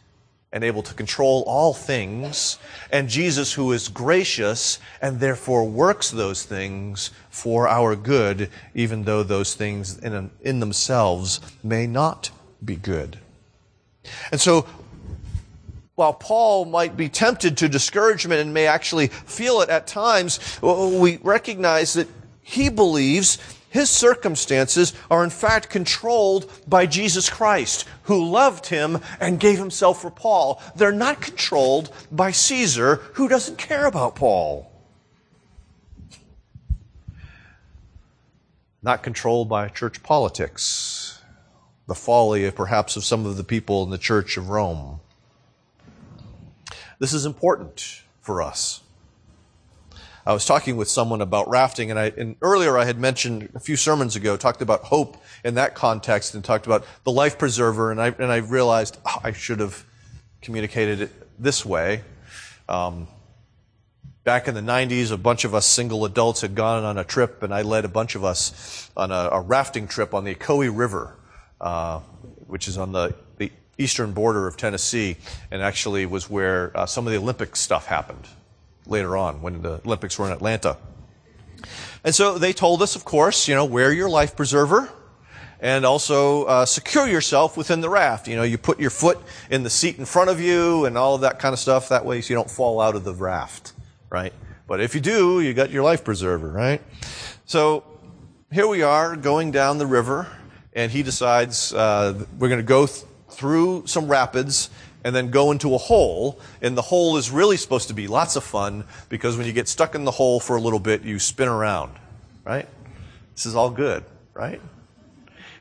and 0.53 0.65
able 0.65 0.83
to 0.83 0.95
control 0.95 1.45
all 1.47 1.73
things, 1.73 2.59
and 2.91 3.09
Jesus, 3.09 3.55
who 3.55 3.73
is 3.73 3.89
gracious 3.89 4.79
and 5.01 5.19
therefore 5.19 5.65
works 5.67 6.11
those 6.11 6.43
things 6.43 7.11
for 7.31 7.67
our 7.69 7.97
good, 7.97 8.51
even 8.75 9.05
though 9.05 9.23
those 9.23 9.55
things 9.55 9.99
in, 9.99 10.31
in 10.43 10.61
themselves 10.61 11.41
may 11.63 11.87
not 11.87 12.31
be 12.63 12.77
good. 12.77 13.19
And 14.31 14.41
so, 14.41 14.67
while 15.95 16.15
Paul 16.15 16.65
might 16.65 16.97
be 16.97 17.09
tempted 17.09 17.57
to 17.59 17.69
discouragement 17.69 18.41
and 18.41 18.55
may 18.55 18.67
actually 18.67 19.09
feel 19.09 19.61
it 19.61 19.69
at 19.69 19.87
times, 19.87 20.41
we 20.63 21.19
recognize 21.19 21.93
that 21.95 22.09
he 22.41 22.69
believes 22.69 23.39
his 23.69 23.89
circumstances 23.89 24.93
are 25.11 25.25
in 25.25 25.31
fact 25.31 25.71
controlled 25.71 26.51
by 26.69 26.85
Jesus 26.85 27.31
Christ, 27.31 27.87
who 28.03 28.23
loved 28.23 28.67
him 28.67 29.01
and 29.19 29.41
gave 29.41 29.59
himself 29.59 30.03
for 30.03 30.11
Paul. 30.11 30.61
They're 30.77 30.93
not 30.93 31.23
controlled 31.23 31.91
by 32.11 32.33
Caesar, 32.33 32.97
who 33.15 33.29
doesn't 33.29 33.57
care 33.57 33.87
about 33.87 34.15
Paul. 34.15 34.71
Not 38.83 39.03
controlled 39.03 39.49
by 39.49 39.69
church 39.69 40.03
politics 40.03 40.92
the 41.87 41.95
folly 41.95 42.45
of 42.45 42.55
perhaps 42.55 42.97
of 42.97 43.05
some 43.05 43.27
of 43.27 43.37
the 43.37 43.45
people 43.45 43.83
in 43.83 43.91
the 43.91 43.99
church 43.99 44.37
of 44.37 44.49
Rome. 44.49 45.01
This 46.99 47.13
is 47.13 47.27
important 47.27 48.03
for 48.21 48.41
us. 48.41 48.81
I 50.25 50.33
was 50.33 50.47
talking 50.47 50.77
with 50.77 50.89
someone 50.89 51.21
about 51.21 51.49
rafting, 51.49 51.91
and, 51.91 51.99
I, 51.99 52.13
and 52.17 52.37
earlier 52.43 52.79
I 52.79 52.85
had 52.85 52.99
mentioned 52.99 53.49
a 53.57 53.61
few 53.61 53.77
sermons 53.77 54.15
ago, 54.15 54.37
talked 54.37 54.63
about 54.63 54.85
hope 54.85 55.17
in 55.45 55.55
that 55.55 55.75
context, 55.75 56.35
and 56.35 56.45
talked 56.45 56.67
about 56.67 56.85
the 57.03 57.11
life 57.11 57.39
preserver, 57.39 57.91
and 57.91 58.01
I, 58.01 58.15
and 58.19 58.31
I 58.31 58.37
realized 58.37 58.99
oh, 59.05 59.21
I 59.25 59.33
should 59.33 59.59
have 59.59 59.85
communicated 60.41 61.01
it 61.01 61.43
this 61.43 61.67
way. 61.67 62.03
Um, 62.69 63.09
back 64.23 64.47
in 64.47 64.55
the 64.55 64.61
90s, 64.61 65.11
a 65.11 65.17
bunch 65.17 65.45
of 65.45 65.57
us 65.57 65.67
single 65.67 66.05
adults 66.05 66.43
had 66.43 66.55
gone 66.55 66.85
on 66.85 66.99
a 66.99 67.05
trip, 67.05 67.43
and 67.43 67.53
I 67.53 67.63
led 67.63 67.85
a 67.85 67.89
bunch 67.89 68.15
of 68.15 68.25
us 68.25 68.91
on 68.97 69.11
a, 69.11 69.29
a 69.33 69.41
rafting 69.41 69.89
trip 69.89 70.15
on 70.15 70.23
the 70.23 70.37
Ocoee 70.37 70.71
River, 70.73 71.17
uh, 71.63 72.01
which 72.47 72.69
is 72.69 72.77
on 72.77 72.93
the, 72.93 73.15
the 73.39 73.51
eastern 73.79 74.13
border 74.13 74.47
of 74.47 74.57
Tennessee, 74.57 75.17
and 75.51 75.63
actually 75.63 76.05
was 76.05 76.29
where 76.29 76.77
uh, 76.77 76.85
some 76.85 77.07
of 77.07 77.13
the 77.13 77.19
Olympic 77.19 77.57
stuff 77.57 77.87
happened 77.87 78.29
later 78.87 79.17
on 79.17 79.41
when 79.41 79.63
the 79.63 79.81
Olympics 79.87 80.19
were 80.19 80.27
in 80.27 80.33
Atlanta. 80.33 80.77
And 82.05 82.15
so 82.15 82.37
they 82.37 82.53
told 82.53 82.83
us, 82.83 82.97
of 82.97 83.05
course, 83.05 83.47
you 83.49 83.55
know, 83.55 83.65
wear 83.65 83.93
your 83.93 84.09
life 84.11 84.37
preserver 84.37 84.91
and 85.61 85.87
also 85.87 86.45
uh, 86.45 86.67
secure 86.67 87.07
yourself 87.07 87.57
within 87.57 87.81
the 87.81 87.89
raft. 87.89 88.27
You 88.27 88.35
know, 88.35 88.43
you 88.43 88.59
put 88.59 88.81
your 88.81 88.91
foot 88.91 89.19
in 89.49 89.63
the 89.63 89.71
seat 89.71 89.97
in 89.99 90.05
front 90.05 90.29
of 90.29 90.41
you 90.41 90.85
and 90.85 90.99
all 90.99 91.15
of 91.15 91.21
that 91.21 91.39
kind 91.39 91.53
of 91.53 91.61
stuff. 91.61 91.89
That 91.89 92.05
way, 92.05 92.21
so 92.21 92.31
you 92.31 92.35
don't 92.35 92.51
fall 92.51 92.81
out 92.81 92.97
of 92.97 93.05
the 93.05 93.15
raft, 93.15 93.73
right? 94.11 94.33
But 94.67 94.81
if 94.81 94.97
you 94.97 95.01
do, 95.01 95.41
you 95.41 95.55
got 95.55 95.71
your 95.71 95.85
life 95.85 96.03
preserver, 96.03 96.49
right? 96.49 96.83
So 97.45 97.85
here 98.51 98.67
we 98.67 98.83
are 98.83 99.15
going 99.15 99.53
down 99.53 99.79
the 99.79 99.87
river, 99.87 100.27
and 100.75 100.91
he 100.91 101.03
decides 101.03 101.73
uh, 101.73 102.25
we're 102.39 102.49
going 102.49 102.61
to 102.61 102.67
go 102.67 102.87
th- 102.87 103.05
through 103.31 103.87
some 103.87 104.09
rapids 104.09 104.71
and 105.05 105.15
then 105.15 105.31
go 105.31 105.51
into 105.51 105.75
a 105.75 105.79
hole. 105.79 106.41
And 106.61 106.77
the 106.77 106.83
hole 106.83 107.17
is 107.17 107.31
really 107.31 107.57
supposed 107.57 107.89
to 107.89 107.95
be 107.95 108.07
lots 108.07 108.37
of 108.37 108.45
fun 108.45 108.85
because 109.09 109.37
when 109.37 109.47
you 109.47 109.53
get 109.53 109.69
stuck 109.69 109.95
in 109.95 110.05
the 110.05 110.11
hole 110.11 110.41
for 110.41 110.57
a 110.57 110.61
little 110.61 110.79
bit, 110.79 111.03
you 111.03 111.19
spin 111.19 111.49
around, 111.49 111.93
right? 112.45 112.69
This 113.35 113.47
is 113.47 113.55
all 113.55 113.71
good, 113.71 114.05
right? 114.35 114.61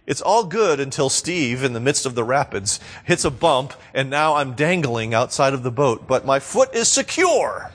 It's 0.08 0.22
all 0.22 0.44
good 0.44 0.80
until 0.80 1.10
Steve, 1.10 1.64
in 1.64 1.74
the 1.74 1.80
midst 1.80 2.06
of 2.06 2.16
the 2.16 2.24
rapids, 2.24 2.80
hits 3.06 3.24
a 3.24 3.32
bump, 3.32 3.74
and 3.94 4.10
now 4.10 4.36
I'm 4.36 4.54
dangling 4.54 5.14
outside 5.14 5.54
of 5.54 5.64
the 5.64 5.72
boat, 5.72 6.08
but 6.08 6.26
my 6.26 6.40
foot 6.40 6.74
is 6.76 6.88
secure. 6.88 7.72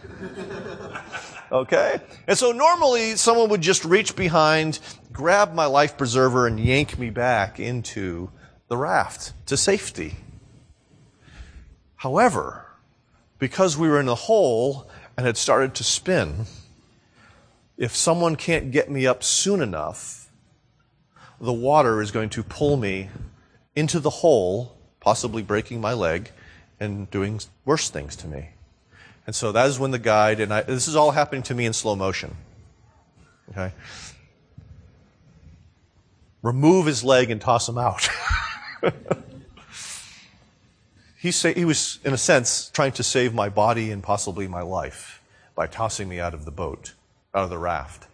Okay? 1.57 2.01
And 2.27 2.37
so 2.37 2.53
normally 2.53 3.17
someone 3.17 3.49
would 3.51 3.61
just 3.61 3.85
reach 3.85 4.17
behind, 4.17 4.79
grab 5.13 5.55
my 5.55 5.67
life 5.67 5.97
preserver, 5.97 6.47
and 6.47 6.59
yank 6.59 6.99
me 6.99 7.11
back 7.11 7.59
into 7.61 8.31
the 8.69 8.77
raft 8.77 9.33
to 9.47 9.57
safety. 9.57 10.17
However, 11.97 12.67
because 13.39 13.77
we 13.77 13.89
were 13.89 14.01
in 14.01 14.09
a 14.09 14.15
hole 14.15 14.89
and 15.17 15.27
had 15.27 15.37
started 15.37 15.75
to 15.77 15.85
spin, 15.85 16.47
if 17.77 17.95
someone 17.95 18.37
can't 18.37 18.71
get 18.71 18.91
me 18.91 19.07
up 19.07 19.23
soon 19.23 19.61
enough, 19.61 20.31
the 21.41 21.53
water 21.53 22.01
is 22.01 22.11
going 22.11 22.31
to 22.31 22.43
pull 22.43 22.77
me 22.77 23.11
into 23.75 24.01
the 24.01 24.11
hole, 24.11 24.77
possibly 25.01 25.43
breaking 25.43 25.81
my 25.81 25.93
leg 25.93 26.31
and 26.81 27.11
doing 27.11 27.41
worse 27.65 27.91
things 27.91 28.17
to 28.17 28.27
me. 28.27 28.51
And 29.27 29.35
so 29.35 29.53
that 29.53 29.67
is 29.67 29.79
when 29.79 29.91
the 29.91 29.99
guide, 29.99 30.41
and 30.41 30.55
I, 30.55 30.63
this 30.63 30.87
is 30.87 30.95
all 30.95 31.11
happening 31.11 31.43
to 31.45 31.55
me 31.55 31.67
in 31.67 31.73
slow 31.73 31.97
motion. 31.97 32.37
Okay? 33.51 33.73
Remove 36.43 36.87
his 36.87 37.03
leg 37.03 37.31
and 37.31 37.41
toss 37.41 37.69
him 37.69 37.77
out. 37.77 38.09
he, 41.19 41.33
say, 41.33 41.55
he 41.55 41.65
was, 41.65 41.99
in 42.05 42.13
a 42.13 42.19
sense, 42.19 42.71
trying 42.71 42.93
to 42.93 43.03
save 43.03 43.35
my 43.35 43.49
body 43.49 43.91
and 43.91 44.03
possibly 44.03 44.47
my 44.47 44.63
life 44.63 45.21
by 45.57 45.67
tossing 45.67 46.09
me 46.09 46.21
out 46.21 46.35
of 46.35 46.45
the 46.45 46.53
boat, 46.53 46.93
out 47.35 47.43
of 47.43 47.51
the 47.51 47.59
raft. 47.59 48.07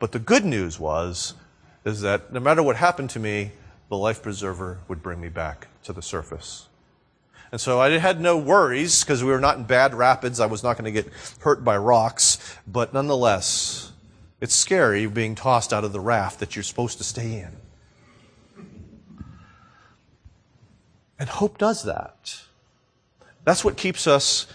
But 0.00 0.10
the 0.10 0.18
good 0.18 0.44
news 0.44 0.80
was, 0.80 1.34
is 1.84 2.00
that 2.00 2.32
no 2.32 2.40
matter 2.40 2.64
what 2.64 2.76
happened 2.76 3.10
to 3.10 3.20
me, 3.20 3.52
the 3.88 3.96
life 3.96 4.22
preserver 4.22 4.80
would 4.88 5.02
bring 5.02 5.20
me 5.20 5.28
back 5.28 5.68
to 5.84 5.92
the 5.92 6.02
surface. 6.02 6.66
And 7.56 7.60
so 7.62 7.80
I 7.80 7.96
had 7.96 8.20
no 8.20 8.36
worries 8.36 9.02
because 9.02 9.24
we 9.24 9.30
were 9.30 9.40
not 9.40 9.56
in 9.56 9.64
bad 9.64 9.94
rapids. 9.94 10.40
I 10.40 10.44
was 10.44 10.62
not 10.62 10.76
going 10.76 10.84
to 10.84 10.90
get 10.92 11.10
hurt 11.40 11.64
by 11.64 11.78
rocks. 11.78 12.54
But 12.66 12.92
nonetheless, 12.92 13.92
it's 14.42 14.54
scary 14.54 15.06
being 15.06 15.34
tossed 15.34 15.72
out 15.72 15.82
of 15.82 15.94
the 15.94 15.98
raft 15.98 16.38
that 16.40 16.54
you're 16.54 16.62
supposed 16.62 16.98
to 16.98 17.04
stay 17.04 17.46
in. 17.46 17.56
And 21.18 21.30
hope 21.30 21.56
does 21.56 21.84
that. 21.84 22.42
That's 23.44 23.64
what 23.64 23.78
keeps 23.78 24.06
us, 24.06 24.46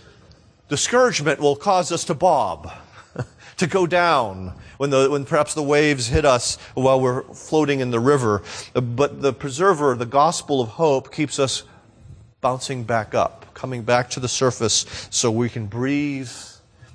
discouragement 0.70 1.39
will 1.39 1.55
cause 1.55 1.91
us 1.91 2.03
to 2.03 2.13
bob, 2.13 2.72
to 3.58 3.65
go 3.65 3.88
down 3.88 4.53
when, 4.77 4.91
the, 4.91 5.10
when 5.10 5.25
perhaps 5.25 5.55
the 5.55 5.63
waves 5.63 6.05
hit 6.05 6.24
us 6.24 6.60
while 6.75 7.01
we're 7.01 7.24
floating 7.34 7.79
in 7.79 7.89
the 7.89 8.00
river. 8.00 8.43
But 8.75 9.24
the 9.24 9.34
preserver, 9.34 9.96
the 9.96 10.05
gospel 10.05 10.62
of 10.62 10.70
hope, 10.70 11.12
keeps 11.12 11.39
us 11.39 11.63
bouncing 12.41 12.83
back 12.83 13.15
up, 13.15 13.53
coming 13.53 13.83
back 13.83 14.10
to 14.12 14.19
the 14.19 14.27
surface 14.27 15.07
so 15.10 15.31
we 15.31 15.50
can 15.50 15.67
breathe 15.67 16.31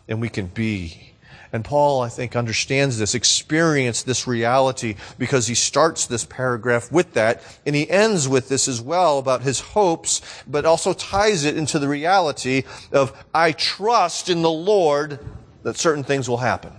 and 0.08 0.20
we 0.20 0.28
can 0.28 0.46
be 0.46 1.06
and 1.52 1.64
Paul, 1.64 2.02
I 2.02 2.10
think, 2.10 2.36
understands 2.36 2.98
this, 2.98 3.14
experienced 3.14 4.04
this 4.04 4.26
reality 4.26 4.96
because 5.18 5.46
he 5.46 5.54
starts 5.54 6.06
this 6.06 6.24
paragraph 6.24 6.90
with 6.90 7.14
that, 7.14 7.42
and 7.64 7.74
he 7.74 7.88
ends 7.88 8.28
with 8.28 8.48
this 8.48 8.68
as 8.68 8.80
well 8.80 9.18
about 9.18 9.42
his 9.42 9.60
hopes, 9.60 10.20
but 10.46 10.66
also 10.66 10.92
ties 10.92 11.44
it 11.44 11.56
into 11.56 11.78
the 11.78 11.88
reality 11.88 12.64
of, 12.92 13.24
I 13.34 13.52
trust 13.52 14.28
in 14.28 14.42
the 14.42 14.50
Lord 14.50 15.18
that 15.62 15.78
certain 15.78 16.04
things 16.04 16.28
will 16.28 16.36
happen. 16.36 16.72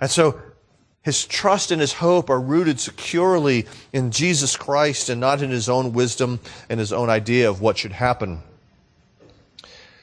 And 0.00 0.10
so, 0.10 0.40
his 1.08 1.24
trust 1.24 1.70
and 1.70 1.80
his 1.80 1.94
hope 1.94 2.28
are 2.28 2.38
rooted 2.38 2.78
securely 2.78 3.66
in 3.94 4.10
Jesus 4.10 4.58
Christ 4.58 5.08
and 5.08 5.18
not 5.18 5.40
in 5.40 5.48
his 5.48 5.66
own 5.66 5.94
wisdom 5.94 6.38
and 6.68 6.78
his 6.78 6.92
own 6.92 7.08
idea 7.08 7.48
of 7.48 7.62
what 7.62 7.78
should 7.78 7.92
happen. 7.92 8.42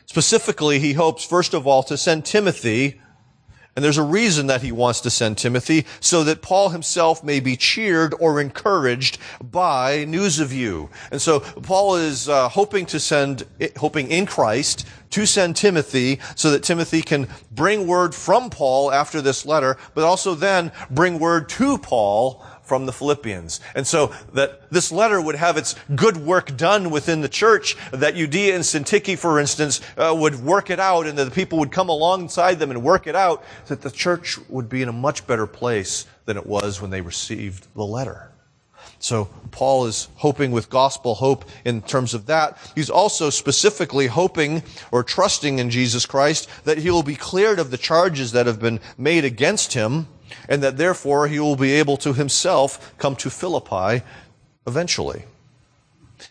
Specifically, 0.08 0.80
he 0.80 0.94
hopes, 0.94 1.24
first 1.24 1.54
of 1.54 1.68
all, 1.68 1.84
to 1.84 1.96
send 1.96 2.26
Timothy 2.26 3.00
and 3.76 3.84
there's 3.84 3.98
a 3.98 4.04
reason 4.04 4.48
that 4.48 4.62
he 4.62 4.72
wants 4.72 5.02
to 5.02 5.10
send 5.10 5.38
Timothy, 5.38 5.86
so 6.00 6.24
that 6.24 6.42
Paul 6.42 6.70
himself 6.70 7.24
may 7.24 7.40
be 7.40 7.58
cheered 7.58 8.14
or 8.20 8.40
encouraged 8.40 9.18
by 9.42 10.06
news 10.06 10.40
of 10.40 10.54
you. 10.54 10.90
And 11.12 11.22
so 11.22 11.42
Paul 11.42 11.96
is 11.96 12.30
uh, 12.30 12.50
hoping 12.50 12.86
to 12.88 13.00
send, 13.00 13.46
hoping 13.78 14.10
in 14.10 14.26
Christ 14.26 14.88
to 15.12 15.26
send 15.26 15.56
Timothy 15.56 16.20
so 16.36 16.52
that 16.52 16.64
Timothy 16.64 17.02
can 17.02 17.28
bring 17.52 17.88
word 17.88 18.16
from 18.16 18.50
Paul 18.50 18.92
after 18.92 19.22
this 19.22 19.46
letter, 19.46 19.78
but 19.94 20.04
also 20.04 20.36
then 20.36 20.72
bring 20.90 21.20
word 21.20 21.50
to 21.50 21.78
Paul 21.78 22.46
from 22.66 22.86
the 22.86 22.92
Philippians. 22.92 23.60
And 23.76 23.86
so 23.86 24.14
that 24.34 24.70
this 24.72 24.92
letter 24.92 25.22
would 25.22 25.36
have 25.36 25.58
its 25.58 25.76
good 25.96 26.18
work 26.18 26.58
done 26.58 26.90
within 26.90 27.22
the 27.22 27.30
church, 27.30 27.78
that 27.92 28.16
Euodia 28.16 28.56
and 28.56 28.64
Syntyche, 28.64 29.18
for 29.18 29.40
instance, 29.40 29.82
uh, 29.98 30.16
would 30.18 30.36
work 30.36 30.70
it 30.70 30.80
out 30.80 31.06
and 31.06 31.18
that 31.18 31.26
the 31.26 31.32
people 31.32 31.60
would 31.60 31.72
come 31.72 31.90
alongside 31.90 32.60
them 32.60 32.72
and 32.72 32.84
work 32.84 33.08
it 33.08 33.16
out, 33.16 33.44
that 33.68 33.82
the 33.82 33.92
church 33.92 34.38
would 34.50 34.70
be 34.70 34.82
in 34.82 34.90
a 34.90 34.94
much 34.94 35.26
better 35.28 35.48
place 35.48 36.06
than 36.26 36.38
it 36.38 36.46
was 36.46 36.82
when 36.82 36.92
they 36.92 37.02
received 37.02 37.68
the 37.76 37.86
letter. 37.86 38.32
So 39.00 39.30
Paul 39.52 39.86
is 39.86 40.08
hoping 40.16 40.52
with 40.52 40.70
gospel 40.70 41.16
hope 41.16 41.46
in 41.64 41.82
terms 41.82 42.14
of 42.14 42.26
that. 42.28 42.58
He's 42.74 42.90
also 42.90 43.30
specifically 43.30 44.08
hoping 44.08 44.64
or 44.92 45.04
trusting 45.04 45.60
in 45.60 45.70
Jesus 45.70 46.06
Christ 46.06 46.50
that 46.64 46.80
he 46.80 46.90
will 46.90 47.04
be 47.04 47.16
cleared 47.16 47.60
of 47.60 47.72
the 47.72 47.78
charges 47.78 48.32
that 48.32 48.48
have 48.48 48.60
been 48.60 48.80
made 48.98 49.26
against 49.26 49.74
him 49.74 50.08
and 50.48 50.64
that 50.64 50.78
therefore 50.78 51.28
he 51.28 51.40
will 51.40 51.56
be 51.56 51.74
able 51.74 51.98
to 51.98 52.14
himself 52.14 52.94
come 52.98 53.16
to 53.18 53.30
Philippi 53.30 54.04
eventually. 54.68 55.24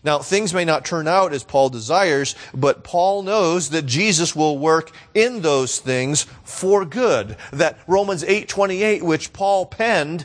Now, 0.03 0.19
things 0.19 0.55
may 0.55 0.65
not 0.65 0.85
turn 0.85 1.07
out 1.07 1.33
as 1.33 1.45
Paul 1.45 1.69
desires, 1.69 2.35
but 2.55 2.85
Paul 2.85 3.23
knows 3.23 3.71
that 3.71 3.87
Jesus 3.87 4.35
will 4.35 4.59
work 4.59 4.91
in 5.15 5.43
those 5.43 5.79
things 5.79 6.27
for 6.43 6.85
good. 6.85 7.37
That 7.53 7.79
Romans 7.87 8.25
8:28 8.25 9.03
which 9.03 9.33
Paul 9.33 9.67
penned 9.67 10.25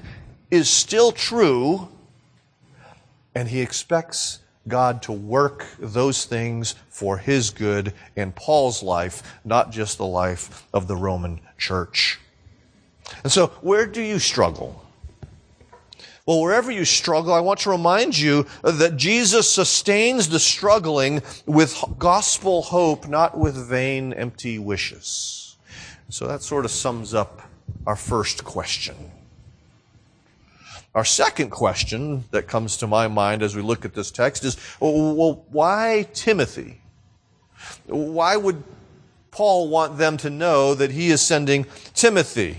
is 0.50 0.70
still 0.70 1.12
true, 1.12 1.90
and 3.36 3.50
he 3.50 3.62
expects 3.62 4.40
God 4.68 5.02
to 5.04 5.12
work 5.12 5.66
those 5.80 6.26
things 6.26 6.76
for 6.90 7.18
his 7.18 7.50
good 7.50 7.94
in 8.16 8.32
Paul's 8.32 8.84
life, 8.84 9.24
not 9.44 9.72
just 9.72 9.98
the 9.98 10.06
life 10.06 10.66
of 10.74 10.88
the 10.88 10.96
Roman 10.96 11.40
church. 11.58 12.20
And 13.24 13.32
so, 13.32 13.48
where 13.62 13.86
do 13.86 14.02
you 14.02 14.20
struggle? 14.20 14.84
Well, 16.30 16.42
wherever 16.42 16.70
you 16.72 16.86
struggle, 16.86 17.34
I 17.34 17.40
want 17.40 17.62
to 17.62 17.72
remind 17.72 18.16
you 18.16 18.46
that 18.62 18.98
Jesus 18.98 19.52
sustains 19.52 20.30
the 20.30 20.40
struggling 20.40 21.24
with 21.48 21.84
gospel 21.98 22.62
hope, 22.62 23.08
not 23.08 23.36
with 23.36 23.56
vain, 23.56 24.14
empty 24.14 24.60
wishes. 24.60 25.58
So 26.10 26.28
that 26.28 26.44
sort 26.44 26.66
of 26.66 26.72
sums 26.72 27.16
up 27.16 27.42
our 27.88 27.96
first 27.96 28.44
question. 28.44 28.96
Our 30.94 31.04
second 31.04 31.50
question 31.50 32.26
that 32.30 32.48
comes 32.48 32.78
to 32.78 32.86
my 32.86 33.08
mind 33.08 33.42
as 33.42 33.56
we 33.56 33.64
look 33.64 33.84
at 33.84 33.96
this 33.96 34.12
text 34.12 34.44
is 34.44 34.56
well, 34.80 35.46
why 35.50 36.08
Timothy? 36.14 36.82
Why 37.88 38.38
would 38.38 38.64
Paul 39.32 39.70
want 39.70 39.98
them 39.98 40.18
to 40.18 40.30
know 40.30 40.76
that 40.76 40.92
he 40.92 41.10
is 41.10 41.22
sending 41.22 41.66
Timothy? 41.96 42.58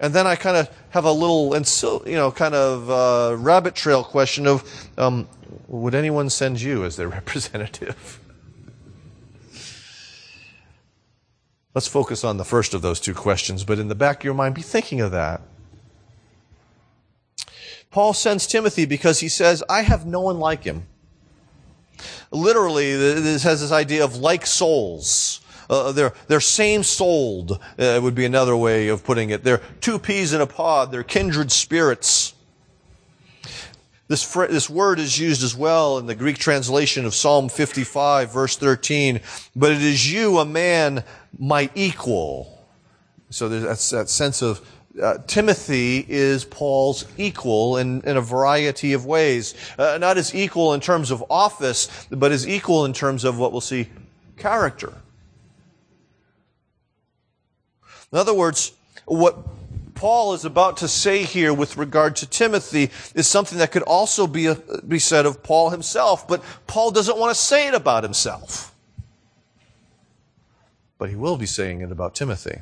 And 0.00 0.14
then 0.14 0.26
I 0.26 0.36
kind 0.36 0.56
of 0.56 0.70
have 0.90 1.04
a 1.04 1.12
little, 1.12 1.54
and 1.54 1.66
so, 1.66 2.02
you 2.06 2.14
know, 2.14 2.30
kind 2.30 2.54
of 2.54 2.90
uh, 2.90 3.36
rabbit 3.36 3.74
trail 3.74 4.04
question 4.04 4.46
of, 4.46 4.88
um, 4.96 5.28
would 5.66 5.94
anyone 5.94 6.30
send 6.30 6.60
you 6.60 6.84
as 6.84 6.96
their 6.96 7.08
representative? 7.18 8.20
Let's 11.74 11.88
focus 11.88 12.24
on 12.24 12.38
the 12.38 12.44
first 12.44 12.74
of 12.74 12.82
those 12.82 13.00
two 13.00 13.14
questions, 13.14 13.64
but 13.64 13.78
in 13.78 13.88
the 13.88 13.94
back 13.94 14.18
of 14.18 14.24
your 14.24 14.34
mind, 14.34 14.54
be 14.54 14.62
thinking 14.62 15.00
of 15.00 15.10
that. 15.12 15.42
Paul 17.90 18.12
sends 18.12 18.46
Timothy 18.46 18.84
because 18.84 19.20
he 19.20 19.28
says, 19.28 19.62
I 19.68 19.82
have 19.82 20.06
no 20.06 20.20
one 20.20 20.38
like 20.38 20.64
him. 20.64 20.86
Literally, 22.30 22.94
this 22.94 23.42
has 23.42 23.60
this 23.60 23.72
idea 23.72 24.04
of 24.04 24.16
like 24.16 24.46
souls. 24.46 25.40
Uh, 25.68 25.92
they're, 25.92 26.12
they're 26.28 26.40
same 26.40 26.82
souled, 26.82 27.60
uh, 27.78 28.00
would 28.02 28.14
be 28.14 28.24
another 28.24 28.56
way 28.56 28.88
of 28.88 29.04
putting 29.04 29.30
it. 29.30 29.44
They're 29.44 29.62
two 29.80 29.98
peas 29.98 30.32
in 30.32 30.40
a 30.40 30.46
pod. 30.46 30.90
They're 30.90 31.02
kindred 31.02 31.52
spirits. 31.52 32.34
This, 34.08 34.22
fr- 34.22 34.46
this 34.46 34.70
word 34.70 34.98
is 34.98 35.18
used 35.18 35.42
as 35.42 35.54
well 35.54 35.98
in 35.98 36.06
the 36.06 36.14
Greek 36.14 36.38
translation 36.38 37.04
of 37.04 37.14
Psalm 37.14 37.50
55, 37.50 38.32
verse 38.32 38.56
13. 38.56 39.20
But 39.54 39.72
it 39.72 39.82
is 39.82 40.10
you, 40.10 40.38
a 40.38 40.46
man, 40.46 41.04
my 41.38 41.68
equal. 41.74 42.66
So 43.28 43.50
there's 43.50 43.90
that 43.90 44.08
sense 44.08 44.40
of 44.40 44.66
uh, 45.00 45.18
Timothy 45.26 46.04
is 46.08 46.46
Paul's 46.46 47.04
equal 47.18 47.76
in, 47.76 48.00
in 48.02 48.16
a 48.16 48.22
variety 48.22 48.94
of 48.94 49.04
ways. 49.04 49.54
Uh, 49.78 49.98
not 50.00 50.16
as 50.16 50.34
equal 50.34 50.72
in 50.72 50.80
terms 50.80 51.10
of 51.10 51.22
office, 51.28 52.06
but 52.10 52.32
as 52.32 52.48
equal 52.48 52.86
in 52.86 52.94
terms 52.94 53.24
of 53.24 53.38
what 53.38 53.52
we'll 53.52 53.60
see 53.60 53.88
character. 54.38 54.94
In 58.12 58.18
other 58.18 58.34
words, 58.34 58.72
what 59.04 59.36
Paul 59.94 60.34
is 60.34 60.44
about 60.44 60.76
to 60.78 60.88
say 60.88 61.24
here 61.24 61.52
with 61.52 61.76
regard 61.76 62.16
to 62.16 62.26
Timothy 62.26 62.90
is 63.14 63.26
something 63.26 63.58
that 63.58 63.72
could 63.72 63.82
also 63.82 64.26
be, 64.26 64.46
a, 64.46 64.54
be 64.86 64.98
said 64.98 65.26
of 65.26 65.42
Paul 65.42 65.70
himself, 65.70 66.28
but 66.28 66.42
Paul 66.66 66.90
doesn't 66.90 67.18
want 67.18 67.34
to 67.34 67.40
say 67.40 67.66
it 67.68 67.74
about 67.74 68.04
himself. 68.04 68.74
But 70.98 71.10
he 71.10 71.16
will 71.16 71.36
be 71.36 71.46
saying 71.46 71.80
it 71.80 71.90
about 71.90 72.14
Timothy. 72.14 72.60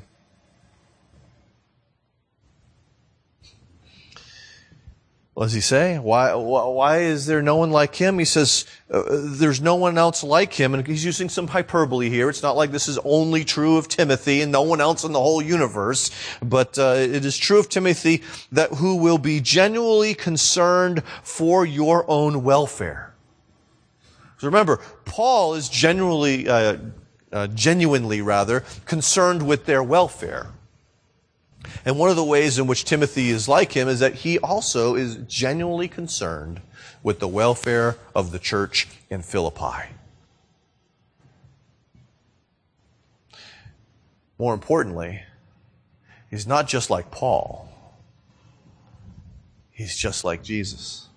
What 5.36 5.44
does 5.44 5.52
he 5.52 5.60
say? 5.60 5.98
Why, 5.98 6.34
why 6.34 7.00
is 7.00 7.26
there 7.26 7.42
no 7.42 7.56
one 7.56 7.70
like 7.70 7.94
him? 7.94 8.18
He 8.18 8.24
says, 8.24 8.64
uh, 8.90 9.02
there's 9.06 9.60
no 9.60 9.74
one 9.74 9.98
else 9.98 10.24
like 10.24 10.54
him. 10.54 10.72
And 10.72 10.86
he's 10.86 11.04
using 11.04 11.28
some 11.28 11.48
hyperbole 11.48 12.08
here. 12.08 12.30
It's 12.30 12.42
not 12.42 12.56
like 12.56 12.70
this 12.70 12.88
is 12.88 12.98
only 13.04 13.44
true 13.44 13.76
of 13.76 13.86
Timothy 13.86 14.40
and 14.40 14.50
no 14.50 14.62
one 14.62 14.80
else 14.80 15.04
in 15.04 15.12
the 15.12 15.20
whole 15.20 15.42
universe. 15.42 16.10
But 16.40 16.78
uh, 16.78 16.94
it 16.96 17.22
is 17.26 17.36
true 17.36 17.58
of 17.58 17.68
Timothy 17.68 18.22
that 18.50 18.70
who 18.70 18.96
will 18.96 19.18
be 19.18 19.42
genuinely 19.42 20.14
concerned 20.14 21.02
for 21.22 21.66
your 21.66 22.10
own 22.10 22.42
welfare. 22.42 23.12
So 24.38 24.46
remember, 24.46 24.80
Paul 25.04 25.52
is 25.52 25.68
genuinely, 25.68 26.48
uh, 26.48 26.78
uh 27.30 27.48
genuinely 27.48 28.22
rather, 28.22 28.64
concerned 28.86 29.46
with 29.46 29.66
their 29.66 29.82
welfare. 29.82 30.46
And 31.85 31.99
one 31.99 32.11
of 32.11 32.16
the 32.16 32.25
ways 32.25 32.58
in 32.58 32.66
which 32.66 32.85
Timothy 32.85 33.30
is 33.30 33.49
like 33.49 33.73
him 33.73 33.88
is 33.88 34.00
that 34.00 34.14
he 34.14 34.38
also 34.38 34.94
is 34.94 35.16
genuinely 35.28 35.88
concerned 35.88 36.61
with 37.02 37.20
the 37.20 37.28
welfare 37.28 37.96
of 38.14 38.32
the 38.32 38.38
church 38.38 38.88
in 39.11 39.23
Philippi. 39.23 39.90
More 44.38 44.52
importantly, 44.52 45.23
he's 46.30 46.46
not 46.46 46.68
just 46.68 46.90
like 46.90 47.11
Paul, 47.11 47.68
he's 49.70 49.96
just 49.96 50.25
like 50.25 50.42
Jesus. 50.42 51.08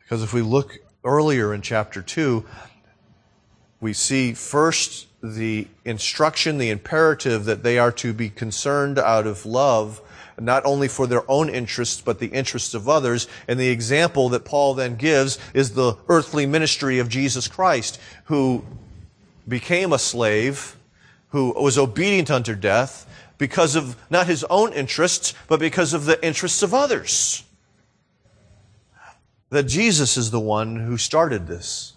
Because 0.00 0.22
if 0.22 0.32
we 0.32 0.42
look 0.42 0.78
earlier 1.04 1.54
in 1.54 1.62
chapter 1.62 2.02
2, 2.02 2.44
we 3.80 3.92
see 3.92 4.34
first 4.34 5.06
the 5.22 5.66
instruction, 5.84 6.58
the 6.58 6.70
imperative 6.70 7.44
that 7.46 7.62
they 7.62 7.78
are 7.78 7.92
to 7.92 8.12
be 8.12 8.30
concerned 8.30 8.98
out 8.98 9.26
of 9.26 9.44
love, 9.44 10.00
not 10.38 10.64
only 10.64 10.88
for 10.88 11.06
their 11.06 11.28
own 11.30 11.48
interests, 11.48 12.00
but 12.00 12.18
the 12.18 12.28
interests 12.28 12.74
of 12.74 12.88
others. 12.88 13.26
And 13.46 13.58
the 13.58 13.68
example 13.68 14.30
that 14.30 14.44
Paul 14.44 14.74
then 14.74 14.96
gives 14.96 15.38
is 15.52 15.74
the 15.74 15.96
earthly 16.08 16.46
ministry 16.46 16.98
of 16.98 17.08
Jesus 17.08 17.48
Christ, 17.48 18.00
who 18.24 18.64
became 19.46 19.92
a 19.92 19.98
slave, 19.98 20.76
who 21.28 21.52
was 21.52 21.78
obedient 21.78 22.30
unto 22.30 22.54
death 22.54 23.06
because 23.38 23.76
of 23.76 23.96
not 24.10 24.26
his 24.26 24.44
own 24.44 24.72
interests, 24.72 25.34
but 25.48 25.60
because 25.60 25.94
of 25.94 26.04
the 26.04 26.22
interests 26.24 26.62
of 26.62 26.74
others. 26.74 27.44
That 29.48 29.64
Jesus 29.64 30.16
is 30.16 30.30
the 30.30 30.40
one 30.40 30.76
who 30.76 30.96
started 30.96 31.46
this. 31.46 31.94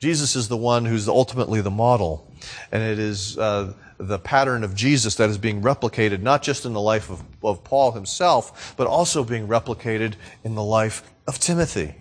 Jesus 0.00 0.36
is 0.36 0.46
the 0.46 0.56
one 0.56 0.84
who's 0.84 1.08
ultimately 1.08 1.60
the 1.60 1.70
model. 1.70 2.30
And 2.70 2.82
it 2.82 2.98
is 3.00 3.36
uh, 3.36 3.72
the 3.98 4.18
pattern 4.18 4.62
of 4.62 4.74
Jesus 4.74 5.16
that 5.16 5.28
is 5.28 5.38
being 5.38 5.60
replicated 5.60 6.22
not 6.22 6.42
just 6.42 6.64
in 6.64 6.72
the 6.72 6.80
life 6.80 7.10
of, 7.10 7.22
of 7.42 7.64
Paul 7.64 7.92
himself, 7.92 8.74
but 8.76 8.86
also 8.86 9.24
being 9.24 9.48
replicated 9.48 10.14
in 10.44 10.54
the 10.54 10.62
life 10.62 11.02
of 11.26 11.40
Timothy. 11.40 11.96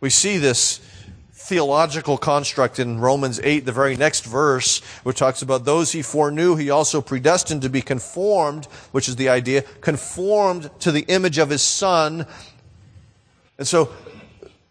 We 0.00 0.10
see 0.10 0.38
this 0.38 0.80
theological 1.32 2.18
construct 2.18 2.80
in 2.80 2.98
Romans 2.98 3.40
8, 3.42 3.60
the 3.60 3.72
very 3.72 3.96
next 3.96 4.24
verse, 4.24 4.80
which 5.04 5.18
talks 5.18 5.42
about 5.42 5.64
those 5.64 5.92
he 5.92 6.02
foreknew, 6.02 6.56
he 6.56 6.70
also 6.70 7.00
predestined 7.00 7.62
to 7.62 7.68
be 7.68 7.82
conformed, 7.82 8.66
which 8.90 9.08
is 9.08 9.16
the 9.16 9.28
idea, 9.28 9.62
conformed 9.80 10.70
to 10.80 10.90
the 10.90 11.04
image 11.08 11.38
of 11.38 11.50
his 11.50 11.62
son. 11.62 12.26
And 13.58 13.66
so 13.68 13.92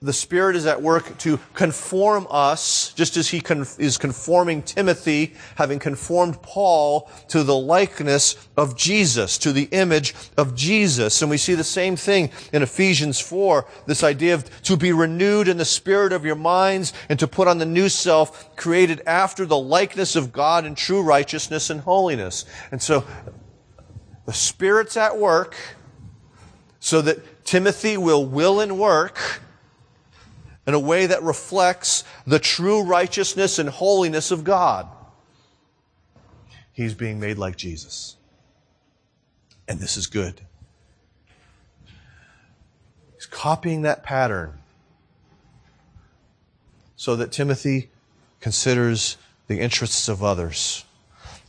the 0.03 0.11
Spirit 0.11 0.55
is 0.55 0.65
at 0.65 0.81
work 0.81 1.15
to 1.19 1.37
conform 1.53 2.25
us, 2.31 2.91
just 2.93 3.17
as 3.17 3.29
He 3.29 3.39
is 3.77 3.99
conforming 3.99 4.63
Timothy, 4.63 5.35
having 5.57 5.77
conformed 5.77 6.41
Paul 6.41 7.07
to 7.27 7.43
the 7.43 7.55
likeness 7.55 8.35
of 8.57 8.75
Jesus, 8.75 9.37
to 9.37 9.51
the 9.51 9.65
image 9.65 10.15
of 10.37 10.55
Jesus. 10.55 11.21
And 11.21 11.29
we 11.29 11.37
see 11.37 11.53
the 11.53 11.63
same 11.63 11.95
thing 11.95 12.31
in 12.51 12.63
Ephesians 12.63 13.19
4, 13.19 13.63
this 13.85 14.03
idea 14.03 14.33
of 14.33 14.61
to 14.63 14.75
be 14.75 14.91
renewed 14.91 15.47
in 15.47 15.57
the 15.57 15.65
spirit 15.65 16.13
of 16.13 16.25
your 16.25 16.35
minds 16.35 16.93
and 17.07 17.19
to 17.19 17.27
put 17.27 17.47
on 17.47 17.59
the 17.59 17.65
new 17.67 17.87
self 17.87 18.55
created 18.55 19.03
after 19.05 19.45
the 19.45 19.59
likeness 19.59 20.15
of 20.15 20.31
God 20.31 20.65
in 20.65 20.73
true 20.73 21.03
righteousness 21.03 21.69
and 21.69 21.79
holiness. 21.79 22.45
And 22.71 22.81
so 22.81 23.05
the 24.25 24.33
Spirit's 24.33 24.97
at 24.97 25.19
work 25.19 25.55
so 26.79 27.03
that 27.03 27.45
Timothy 27.45 27.97
will 27.97 28.25
will 28.25 28.61
and 28.61 28.79
work 28.79 29.41
in 30.67 30.73
a 30.73 30.79
way 30.79 31.05
that 31.05 31.23
reflects 31.23 32.03
the 32.25 32.39
true 32.39 32.83
righteousness 32.83 33.59
and 33.59 33.69
holiness 33.69 34.31
of 34.31 34.43
God. 34.43 34.87
He's 36.71 36.93
being 36.93 37.19
made 37.19 37.37
like 37.37 37.57
Jesus. 37.57 38.15
And 39.67 39.79
this 39.79 39.97
is 39.97 40.07
good. 40.07 40.41
He's 43.15 43.25
copying 43.25 43.83
that 43.83 44.03
pattern 44.03 44.59
so 46.95 47.15
that 47.15 47.31
Timothy 47.31 47.89
considers 48.39 49.17
the 49.47 49.59
interests 49.59 50.07
of 50.07 50.23
others. 50.23 50.85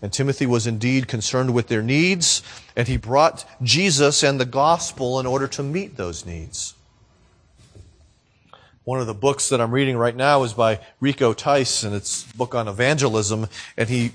And 0.00 0.12
Timothy 0.12 0.46
was 0.46 0.66
indeed 0.66 1.06
concerned 1.06 1.54
with 1.54 1.68
their 1.68 1.82
needs, 1.82 2.42
and 2.74 2.88
he 2.88 2.96
brought 2.96 3.44
Jesus 3.62 4.22
and 4.22 4.40
the 4.40 4.44
gospel 4.44 5.20
in 5.20 5.26
order 5.26 5.46
to 5.48 5.62
meet 5.62 5.96
those 5.96 6.26
needs. 6.26 6.74
One 8.84 9.00
of 9.00 9.06
the 9.06 9.14
books 9.14 9.50
that 9.50 9.60
I'm 9.60 9.70
reading 9.70 9.96
right 9.96 10.16
now 10.16 10.42
is 10.42 10.54
by 10.54 10.80
Rico 10.98 11.32
Tice, 11.32 11.84
and 11.84 11.94
it's 11.94 12.28
a 12.28 12.36
book 12.36 12.56
on 12.56 12.66
evangelism, 12.66 13.46
and 13.76 13.88
he 13.88 14.10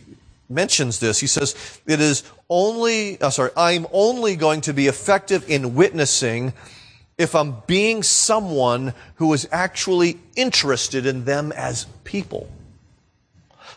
mentions 0.50 1.00
this. 1.00 1.20
He 1.20 1.28
says, 1.28 1.56
it 1.86 2.02
is 2.02 2.24
only, 2.50 3.18
oh, 3.22 3.30
sorry, 3.30 3.52
I'm 3.56 3.88
only 3.94 4.36
going 4.36 4.60
to 4.62 4.74
be 4.74 4.88
effective 4.88 5.50
in 5.50 5.74
witnessing 5.74 6.52
if 7.18 7.34
I'm 7.34 7.64
being 7.66 8.04
someone 8.04 8.94
who 9.16 9.32
is 9.32 9.48
actually 9.54 10.20
interested 10.36 11.06
in 11.06 11.24
them 11.24 11.54
as 11.54 11.86
people. 12.04 12.50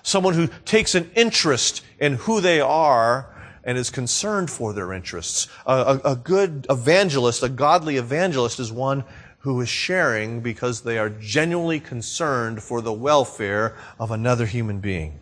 Someone 0.02 0.34
who 0.34 0.48
takes 0.64 0.96
an 0.96 1.08
interest 1.14 1.84
in 2.00 2.14
who 2.14 2.40
they 2.40 2.60
are 2.60 3.26
and 3.62 3.78
is 3.78 3.90
concerned 3.90 4.50
for 4.50 4.72
their 4.72 4.92
interests. 4.92 5.46
A, 5.66 5.72
a, 6.04 6.12
a 6.12 6.16
good 6.16 6.66
evangelist, 6.68 7.44
a 7.44 7.48
godly 7.48 7.96
evangelist, 7.96 8.58
is 8.58 8.72
one 8.72 9.04
who 9.40 9.60
is 9.60 9.68
sharing 9.68 10.40
because 10.40 10.82
they 10.82 10.98
are 10.98 11.08
genuinely 11.08 11.80
concerned 11.80 12.62
for 12.62 12.80
the 12.80 12.92
welfare 12.92 13.74
of 13.98 14.10
another 14.10 14.46
human 14.46 14.80
being. 14.80 15.18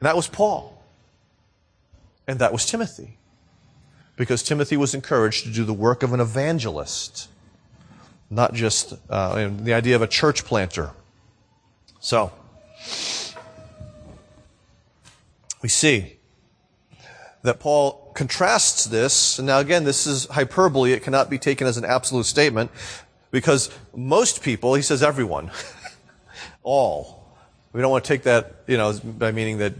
And 0.00 0.06
that 0.06 0.16
was 0.16 0.28
Paul. 0.28 0.82
And 2.26 2.38
that 2.38 2.52
was 2.52 2.66
Timothy. 2.66 3.18
Because 4.16 4.42
Timothy 4.42 4.76
was 4.76 4.94
encouraged 4.94 5.44
to 5.44 5.50
do 5.50 5.64
the 5.64 5.72
work 5.72 6.02
of 6.02 6.12
an 6.12 6.20
evangelist, 6.20 7.28
not 8.28 8.52
just 8.52 8.94
uh, 9.08 9.48
the 9.60 9.72
idea 9.72 9.96
of 9.96 10.02
a 10.02 10.06
church 10.06 10.44
planter. 10.44 10.90
So, 12.00 12.32
we 15.62 15.70
see 15.70 16.16
that 17.42 17.60
Paul 17.60 18.12
contrasts 18.14 18.84
this. 18.84 19.38
And 19.38 19.46
now 19.46 19.58
again, 19.58 19.84
this 19.84 20.06
is 20.06 20.26
hyperbole. 20.26 20.92
It 20.92 21.02
cannot 21.02 21.30
be 21.30 21.38
taken 21.38 21.66
as 21.66 21.76
an 21.76 21.84
absolute 21.84 22.26
statement 22.26 22.70
because 23.30 23.70
most 23.94 24.42
people, 24.42 24.74
he 24.74 24.82
says 24.82 25.02
everyone, 25.02 25.50
all. 26.62 27.24
We 27.72 27.80
don't 27.80 27.90
want 27.90 28.04
to 28.04 28.08
take 28.08 28.24
that, 28.24 28.56
you 28.66 28.76
know, 28.76 28.92
by 28.92 29.32
meaning 29.32 29.58
that 29.58 29.74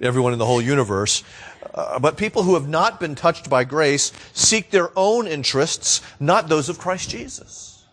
everyone 0.00 0.32
in 0.32 0.38
the 0.38 0.46
whole 0.46 0.60
universe. 0.60 1.22
Uh, 1.72 1.98
but 1.98 2.16
people 2.16 2.42
who 2.42 2.54
have 2.54 2.68
not 2.68 3.00
been 3.00 3.14
touched 3.14 3.48
by 3.48 3.64
grace 3.64 4.12
seek 4.32 4.70
their 4.70 4.90
own 4.96 5.26
interests, 5.26 6.00
not 6.20 6.48
those 6.48 6.68
of 6.68 6.78
Christ 6.78 7.10
Jesus. 7.10 7.84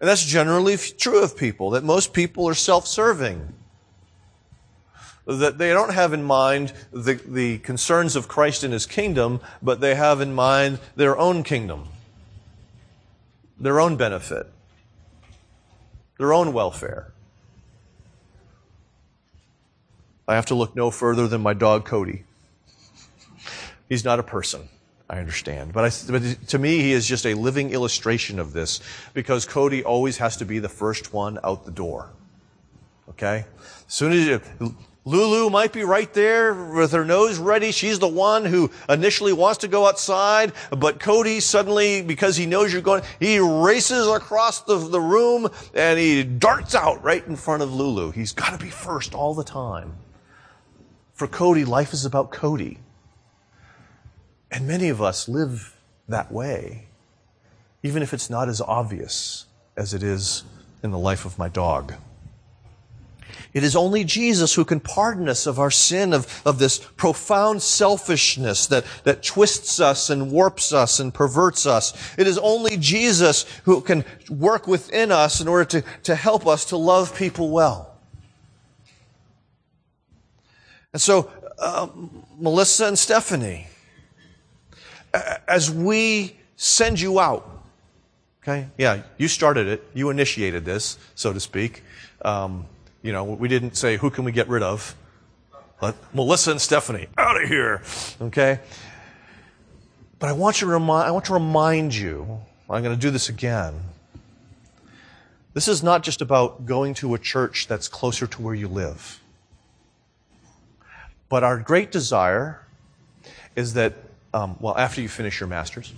And 0.00 0.08
that's 0.08 0.24
generally 0.24 0.76
true 0.76 1.22
of 1.22 1.36
people, 1.36 1.70
that 1.70 1.84
most 1.84 2.12
people 2.12 2.48
are 2.48 2.54
self-serving 2.54 3.54
that 5.26 5.58
they 5.58 5.70
don't 5.70 5.92
have 5.92 6.12
in 6.12 6.22
mind 6.22 6.72
the, 6.92 7.14
the 7.14 7.58
concerns 7.58 8.16
of 8.16 8.28
Christ 8.28 8.62
and 8.62 8.72
his 8.72 8.86
kingdom, 8.86 9.40
but 9.62 9.80
they 9.80 9.94
have 9.94 10.20
in 10.20 10.34
mind 10.34 10.80
their 10.96 11.16
own 11.16 11.42
kingdom, 11.42 11.88
their 13.58 13.80
own 13.80 13.96
benefit, 13.96 14.46
their 16.18 16.32
own 16.32 16.52
welfare. 16.52 17.12
I 20.26 20.34
have 20.34 20.46
to 20.46 20.54
look 20.54 20.74
no 20.74 20.90
further 20.90 21.28
than 21.28 21.42
my 21.42 21.54
dog 21.54 21.84
Cody. 21.84 22.24
He's 23.88 24.04
not 24.04 24.18
a 24.18 24.22
person. 24.22 24.68
I 25.08 25.18
understand. 25.18 25.74
But, 25.74 25.84
I, 25.84 25.90
but, 26.10 26.48
to 26.48 26.58
me, 26.58 26.80
he 26.80 26.92
is 26.92 27.06
just 27.06 27.26
a 27.26 27.34
living 27.34 27.70
illustration 27.72 28.38
of 28.38 28.54
this 28.54 28.80
because 29.12 29.44
Cody 29.44 29.84
always 29.84 30.16
has 30.16 30.38
to 30.38 30.46
be 30.46 30.58
the 30.58 30.68
first 30.68 31.12
one 31.12 31.38
out 31.44 31.66
the 31.66 31.70
door. 31.70 32.08
Okay? 33.10 33.44
As 33.86 33.94
soon 33.94 34.12
as 34.12 34.26
you, 34.26 34.74
Lulu 35.06 35.50
might 35.50 35.72
be 35.72 35.84
right 35.84 36.12
there 36.14 36.54
with 36.54 36.92
her 36.92 37.04
nose 37.04 37.38
ready. 37.38 37.72
She's 37.72 37.98
the 37.98 38.08
one 38.08 38.46
who 38.46 38.70
initially 38.88 39.34
wants 39.34 39.58
to 39.58 39.68
go 39.68 39.86
outside, 39.86 40.52
but 40.70 40.98
Cody 40.98 41.40
suddenly, 41.40 42.00
because 42.00 42.36
he 42.36 42.46
knows 42.46 42.72
you're 42.72 42.80
going, 42.80 43.02
he 43.20 43.38
races 43.38 44.06
across 44.08 44.62
the, 44.62 44.78
the 44.78 45.00
room 45.00 45.50
and 45.74 45.98
he 45.98 46.22
darts 46.22 46.74
out 46.74 47.04
right 47.04 47.26
in 47.26 47.36
front 47.36 47.62
of 47.62 47.72
Lulu. 47.72 48.12
He's 48.12 48.32
got 48.32 48.58
to 48.58 48.64
be 48.64 48.70
first 48.70 49.14
all 49.14 49.34
the 49.34 49.44
time. 49.44 49.92
For 51.12 51.28
Cody, 51.28 51.66
life 51.66 51.92
is 51.92 52.06
about 52.06 52.32
Cody. 52.32 52.78
And 54.50 54.66
many 54.66 54.88
of 54.88 55.02
us 55.02 55.28
live 55.28 55.76
that 56.08 56.32
way, 56.32 56.86
even 57.82 58.02
if 58.02 58.14
it's 58.14 58.30
not 58.30 58.48
as 58.48 58.60
obvious 58.60 59.44
as 59.76 59.92
it 59.92 60.02
is 60.02 60.44
in 60.82 60.92
the 60.92 60.98
life 60.98 61.24
of 61.26 61.38
my 61.38 61.48
dog. 61.48 61.94
It 63.54 63.62
is 63.62 63.76
only 63.76 64.02
Jesus 64.02 64.52
who 64.52 64.64
can 64.64 64.80
pardon 64.80 65.28
us 65.28 65.46
of 65.46 65.60
our 65.60 65.70
sin, 65.70 66.12
of, 66.12 66.42
of 66.44 66.58
this 66.58 66.80
profound 66.80 67.62
selfishness 67.62 68.66
that, 68.66 68.84
that 69.04 69.22
twists 69.22 69.78
us 69.78 70.10
and 70.10 70.32
warps 70.32 70.72
us 70.72 70.98
and 70.98 71.14
perverts 71.14 71.64
us. 71.64 71.92
It 72.18 72.26
is 72.26 72.36
only 72.38 72.76
Jesus 72.76 73.46
who 73.62 73.80
can 73.80 74.04
work 74.28 74.66
within 74.66 75.12
us 75.12 75.40
in 75.40 75.46
order 75.46 75.64
to, 75.66 75.84
to 76.02 76.16
help 76.16 76.48
us 76.48 76.64
to 76.66 76.76
love 76.76 77.16
people 77.16 77.50
well. 77.50 77.96
And 80.92 81.00
so, 81.00 81.30
uh, 81.56 81.86
Melissa 82.36 82.86
and 82.86 82.98
Stephanie, 82.98 83.68
as 85.46 85.70
we 85.70 86.36
send 86.56 87.00
you 87.00 87.20
out, 87.20 87.48
okay, 88.42 88.66
yeah, 88.76 89.02
you 89.16 89.28
started 89.28 89.68
it, 89.68 89.84
you 89.94 90.10
initiated 90.10 90.64
this, 90.64 90.98
so 91.14 91.32
to 91.32 91.38
speak. 91.38 91.84
Um, 92.24 92.66
you 93.04 93.12
know, 93.12 93.22
we 93.22 93.48
didn't 93.48 93.76
say, 93.76 93.98
who 93.98 94.08
can 94.08 94.24
we 94.24 94.32
get 94.32 94.48
rid 94.48 94.62
of? 94.62 94.96
Let 95.82 95.94
Melissa 96.14 96.52
and 96.52 96.60
Stephanie 96.60 97.06
out 97.18 97.40
of 97.40 97.46
here. 97.46 97.82
Okay? 98.20 98.60
But 100.18 100.30
I 100.30 100.32
want, 100.32 100.62
you 100.62 100.68
to 100.68 100.72
remind, 100.72 101.06
I 101.06 101.10
want 101.10 101.26
to 101.26 101.34
remind 101.34 101.94
you, 101.94 102.40
I'm 102.68 102.82
going 102.82 102.96
to 102.96 103.00
do 103.00 103.10
this 103.10 103.28
again. 103.28 103.78
This 105.52 105.68
is 105.68 105.82
not 105.82 106.02
just 106.02 106.22
about 106.22 106.64
going 106.64 106.94
to 106.94 107.14
a 107.14 107.18
church 107.18 107.68
that's 107.68 107.88
closer 107.88 108.26
to 108.26 108.42
where 108.42 108.54
you 108.54 108.68
live. 108.68 109.20
But 111.28 111.44
our 111.44 111.58
great 111.58 111.92
desire 111.92 112.64
is 113.54 113.74
that, 113.74 113.92
um, 114.32 114.56
well, 114.60 114.76
after 114.78 115.02
you 115.02 115.10
finish 115.10 115.40
your 115.40 115.48
master's, 115.50 115.92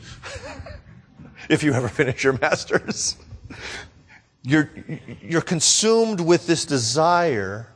if 1.49 1.62
you 1.62 1.73
ever 1.73 1.88
finish 1.88 2.25
your 2.25 2.37
master's, 2.40 3.16
you're, 4.46 4.70
you're 5.20 5.42
consumed 5.42 6.20
with 6.20 6.46
this 6.46 6.64
desire 6.64 7.72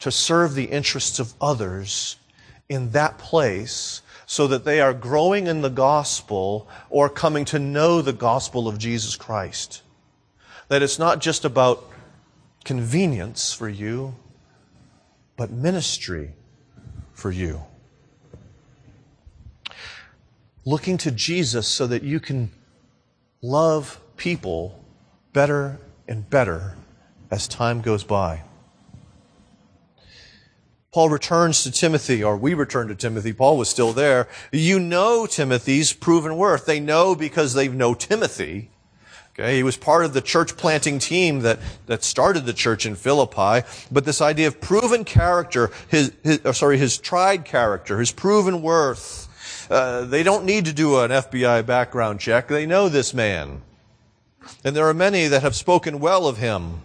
to 0.00 0.10
serve 0.10 0.56
the 0.56 0.64
interests 0.64 1.20
of 1.20 1.34
others 1.40 2.16
in 2.68 2.90
that 2.90 3.16
place 3.16 4.02
so 4.26 4.48
that 4.48 4.64
they 4.64 4.80
are 4.80 4.92
growing 4.92 5.46
in 5.46 5.62
the 5.62 5.70
gospel 5.70 6.68
or 6.90 7.08
coming 7.08 7.44
to 7.44 7.60
know 7.60 8.02
the 8.02 8.12
gospel 8.12 8.66
of 8.66 8.76
Jesus 8.76 9.14
Christ. 9.14 9.82
That 10.66 10.82
it's 10.82 10.98
not 10.98 11.20
just 11.20 11.44
about 11.44 11.88
convenience 12.64 13.52
for 13.52 13.68
you, 13.68 14.16
but 15.36 15.52
ministry 15.52 16.32
for 17.12 17.30
you. 17.30 17.62
Looking 20.64 20.98
to 20.98 21.12
Jesus 21.12 21.68
so 21.68 21.86
that 21.86 22.02
you 22.02 22.18
can 22.18 22.50
love 23.40 24.00
people 24.16 24.84
better 25.34 25.78
and 26.06 26.28
better 26.28 26.76
as 27.30 27.48
time 27.48 27.80
goes 27.80 28.04
by. 28.04 28.42
Paul 30.92 31.08
returns 31.08 31.64
to 31.64 31.72
Timothy, 31.72 32.22
or 32.22 32.36
we 32.36 32.54
return 32.54 32.86
to 32.86 32.94
Timothy. 32.94 33.32
Paul 33.32 33.56
was 33.56 33.68
still 33.68 33.92
there. 33.92 34.28
You 34.52 34.78
know 34.78 35.26
Timothy's 35.26 35.92
proven 35.92 36.36
worth. 36.36 36.66
They 36.66 36.78
know 36.78 37.16
because 37.16 37.54
they 37.54 37.66
know 37.66 37.94
Timothy. 37.94 38.70
Okay, 39.32 39.56
he 39.56 39.64
was 39.64 39.76
part 39.76 40.04
of 40.04 40.12
the 40.14 40.20
church 40.20 40.56
planting 40.56 41.00
team 41.00 41.40
that, 41.40 41.58
that 41.86 42.04
started 42.04 42.46
the 42.46 42.52
church 42.52 42.86
in 42.86 42.94
Philippi. 42.94 43.66
But 43.90 44.04
this 44.04 44.20
idea 44.20 44.46
of 44.46 44.60
proven 44.60 45.02
character, 45.04 45.72
his, 45.88 46.12
his 46.22 46.38
sorry, 46.52 46.78
his 46.78 46.96
tried 46.98 47.44
character, 47.44 47.98
his 47.98 48.12
proven 48.12 48.62
worth, 48.62 49.68
uh, 49.68 50.04
they 50.04 50.22
don't 50.22 50.44
need 50.44 50.66
to 50.66 50.72
do 50.72 51.00
an 51.00 51.10
FBI 51.10 51.66
background 51.66 52.20
check. 52.20 52.46
They 52.46 52.66
know 52.66 52.88
this 52.88 53.12
man. 53.12 53.62
And 54.64 54.74
there 54.74 54.88
are 54.88 54.94
many 54.94 55.26
that 55.28 55.42
have 55.42 55.54
spoken 55.54 56.00
well 56.00 56.26
of 56.26 56.38
him 56.38 56.80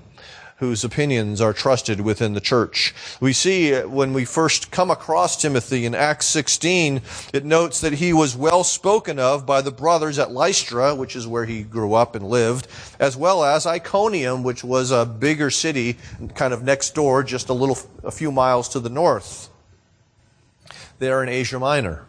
whose 0.60 0.84
opinions 0.84 1.40
are 1.40 1.54
trusted 1.54 2.02
within 2.02 2.34
the 2.34 2.42
church. 2.42 2.94
We 3.22 3.32
see 3.32 3.74
uh, 3.74 3.88
when 3.88 4.14
we 4.14 4.26
first 4.26 4.72
come 4.72 4.92
across 4.92 5.42
Timothy 5.42 5.86
in 5.86 5.96
Acts 5.96 6.26
16, 6.26 7.02
it 7.34 7.46
notes 7.46 7.80
that 7.80 7.94
he 7.94 8.12
was 8.12 8.36
well 8.36 8.66
spoken 8.66 9.20
of 9.20 9.46
by 9.46 9.62
the 9.62 9.72
brothers 9.72 10.20
at 10.20 10.32
Lystra, 10.32 10.94
which 10.96 11.16
is 11.16 11.26
where 11.26 11.46
he 11.46 11.64
grew 11.64 11.94
up 11.94 12.14
and 12.14 12.28
lived, 12.28 12.68
as 13.00 13.16
well 13.16 13.44
as 13.44 13.66
Iconium, 13.66 14.44
which 14.44 14.62
was 14.62 14.92
a 14.92 15.06
bigger 15.06 15.50
city 15.50 15.98
kind 16.36 16.54
of 16.54 16.62
next 16.62 16.94
door, 16.94 17.24
just 17.24 17.48
a 17.48 17.54
little, 17.54 17.78
a 18.04 18.12
few 18.12 18.32
miles 18.32 18.68
to 18.70 18.82
the 18.82 18.90
north. 18.90 19.50
There 21.00 21.24
in 21.24 21.30
Asia 21.30 21.58
Minor. 21.58 22.06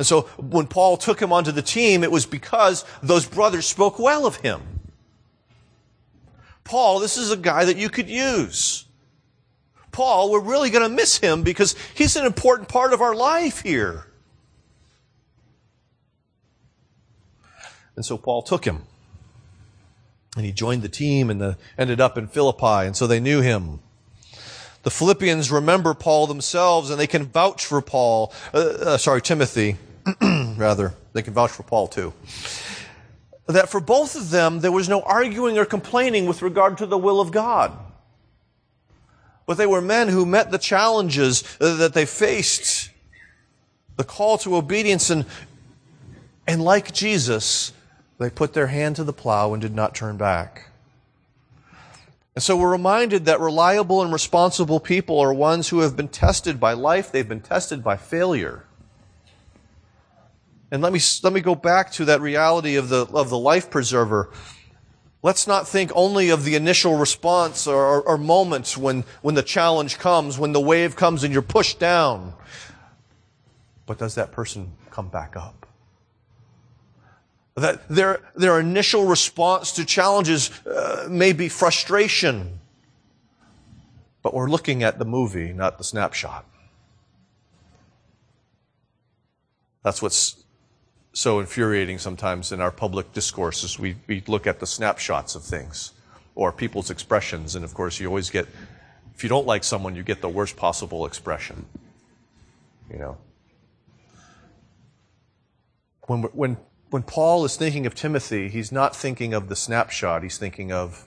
And 0.00 0.06
so 0.06 0.22
when 0.38 0.66
Paul 0.66 0.96
took 0.96 1.20
him 1.20 1.30
onto 1.30 1.52
the 1.52 1.60
team, 1.60 2.02
it 2.02 2.10
was 2.10 2.24
because 2.24 2.86
those 3.02 3.26
brothers 3.26 3.66
spoke 3.66 3.98
well 3.98 4.24
of 4.24 4.36
him. 4.36 4.62
Paul, 6.64 7.00
this 7.00 7.18
is 7.18 7.30
a 7.30 7.36
guy 7.36 7.66
that 7.66 7.76
you 7.76 7.90
could 7.90 8.08
use. 8.08 8.86
Paul, 9.92 10.30
we're 10.30 10.40
really 10.40 10.70
going 10.70 10.88
to 10.88 10.96
miss 10.96 11.18
him 11.18 11.42
because 11.42 11.76
he's 11.94 12.16
an 12.16 12.24
important 12.24 12.66
part 12.66 12.94
of 12.94 13.02
our 13.02 13.14
life 13.14 13.60
here. 13.60 14.06
And 17.94 18.02
so 18.02 18.16
Paul 18.16 18.40
took 18.40 18.64
him. 18.64 18.84
And 20.34 20.46
he 20.46 20.52
joined 20.52 20.80
the 20.80 20.88
team 20.88 21.28
and 21.28 21.38
the, 21.38 21.58
ended 21.76 22.00
up 22.00 22.16
in 22.16 22.26
Philippi, 22.26 22.86
and 22.86 22.96
so 22.96 23.06
they 23.06 23.20
knew 23.20 23.42
him. 23.42 23.80
The 24.82 24.90
Philippians 24.90 25.50
remember 25.50 25.92
Paul 25.92 26.26
themselves, 26.26 26.88
and 26.88 26.98
they 26.98 27.06
can 27.06 27.26
vouch 27.26 27.66
for 27.66 27.82
Paul, 27.82 28.32
uh, 28.54 28.58
uh, 28.58 28.96
sorry, 28.96 29.20
Timothy. 29.20 29.76
rather. 30.56 30.94
They 31.12 31.22
can 31.22 31.34
vouch 31.34 31.50
for 31.50 31.62
Paul 31.62 31.88
too. 31.88 32.12
That 33.46 33.68
for 33.68 33.80
both 33.80 34.14
of 34.14 34.30
them, 34.30 34.60
there 34.60 34.72
was 34.72 34.88
no 34.88 35.02
arguing 35.02 35.58
or 35.58 35.64
complaining 35.64 36.26
with 36.26 36.42
regard 36.42 36.78
to 36.78 36.86
the 36.86 36.98
will 36.98 37.20
of 37.20 37.32
God. 37.32 37.76
But 39.46 39.56
they 39.56 39.66
were 39.66 39.80
men 39.80 40.08
who 40.08 40.24
met 40.24 40.52
the 40.52 40.58
challenges 40.58 41.42
uh, 41.60 41.74
that 41.76 41.92
they 41.92 42.06
faced, 42.06 42.90
the 43.96 44.04
call 44.04 44.38
to 44.38 44.54
obedience, 44.54 45.10
and, 45.10 45.26
and 46.46 46.62
like 46.62 46.92
Jesus, 46.92 47.72
they 48.18 48.30
put 48.30 48.52
their 48.52 48.68
hand 48.68 48.96
to 48.96 49.04
the 49.04 49.12
plow 49.12 49.52
and 49.52 49.60
did 49.60 49.74
not 49.74 49.94
turn 49.94 50.16
back. 50.16 50.68
And 52.36 52.44
so 52.44 52.56
we're 52.56 52.70
reminded 52.70 53.24
that 53.24 53.40
reliable 53.40 54.02
and 54.02 54.12
responsible 54.12 54.78
people 54.78 55.18
are 55.18 55.34
ones 55.34 55.70
who 55.70 55.80
have 55.80 55.96
been 55.96 56.08
tested 56.08 56.60
by 56.60 56.74
life, 56.74 57.10
they've 57.10 57.28
been 57.28 57.40
tested 57.40 57.82
by 57.82 57.96
failure. 57.96 58.64
And 60.70 60.82
let 60.82 60.92
me, 60.92 61.00
let 61.22 61.32
me 61.32 61.40
go 61.40 61.54
back 61.54 61.90
to 61.92 62.04
that 62.06 62.20
reality 62.20 62.76
of 62.76 62.88
the, 62.88 63.06
of 63.12 63.28
the 63.28 63.38
life 63.38 63.70
preserver. 63.70 64.30
Let's 65.22 65.46
not 65.46 65.68
think 65.68 65.90
only 65.94 66.30
of 66.30 66.44
the 66.44 66.54
initial 66.54 66.96
response 66.96 67.66
or, 67.66 67.76
or, 67.76 68.02
or, 68.02 68.18
moments 68.18 68.76
when, 68.76 69.04
when 69.20 69.34
the 69.34 69.42
challenge 69.42 69.98
comes, 69.98 70.38
when 70.38 70.52
the 70.52 70.60
wave 70.60 70.96
comes 70.96 71.24
and 71.24 71.32
you're 71.32 71.42
pushed 71.42 71.78
down. 71.78 72.34
But 73.84 73.98
does 73.98 74.14
that 74.14 74.32
person 74.32 74.72
come 74.90 75.08
back 75.08 75.36
up? 75.36 75.66
That 77.56 77.86
their, 77.88 78.22
their 78.34 78.60
initial 78.60 79.04
response 79.04 79.72
to 79.72 79.84
challenges 79.84 80.50
uh, 80.66 81.06
may 81.10 81.32
be 81.34 81.48
frustration. 81.48 82.60
But 84.22 84.32
we're 84.32 84.48
looking 84.48 84.82
at 84.82 84.98
the 84.98 85.04
movie, 85.04 85.52
not 85.52 85.76
the 85.76 85.84
snapshot. 85.84 86.46
That's 89.82 90.00
what's 90.00 90.39
so 91.12 91.40
infuriating 91.40 91.98
sometimes 91.98 92.52
in 92.52 92.60
our 92.60 92.70
public 92.70 93.12
discourses. 93.12 93.78
We, 93.78 93.96
we 94.06 94.22
look 94.26 94.46
at 94.46 94.60
the 94.60 94.66
snapshots 94.66 95.34
of 95.34 95.42
things 95.42 95.92
or 96.34 96.52
people's 96.52 96.90
expressions, 96.90 97.56
and 97.56 97.64
of 97.64 97.74
course, 97.74 97.98
you 98.00 98.06
always 98.06 98.30
get, 98.30 98.46
if 99.14 99.22
you 99.22 99.28
don't 99.28 99.46
like 99.46 99.64
someone, 99.64 99.96
you 99.96 100.02
get 100.02 100.20
the 100.20 100.28
worst 100.28 100.56
possible 100.56 101.04
expression. 101.04 101.66
You 102.90 102.98
know? 102.98 103.18
When, 106.06 106.22
when, 106.22 106.56
when 106.90 107.02
Paul 107.02 107.44
is 107.44 107.56
thinking 107.56 107.86
of 107.86 107.94
Timothy, 107.94 108.48
he's 108.48 108.72
not 108.72 108.94
thinking 108.94 109.34
of 109.34 109.48
the 109.48 109.56
snapshot, 109.56 110.22
he's 110.22 110.38
thinking 110.38 110.72
of 110.72 111.06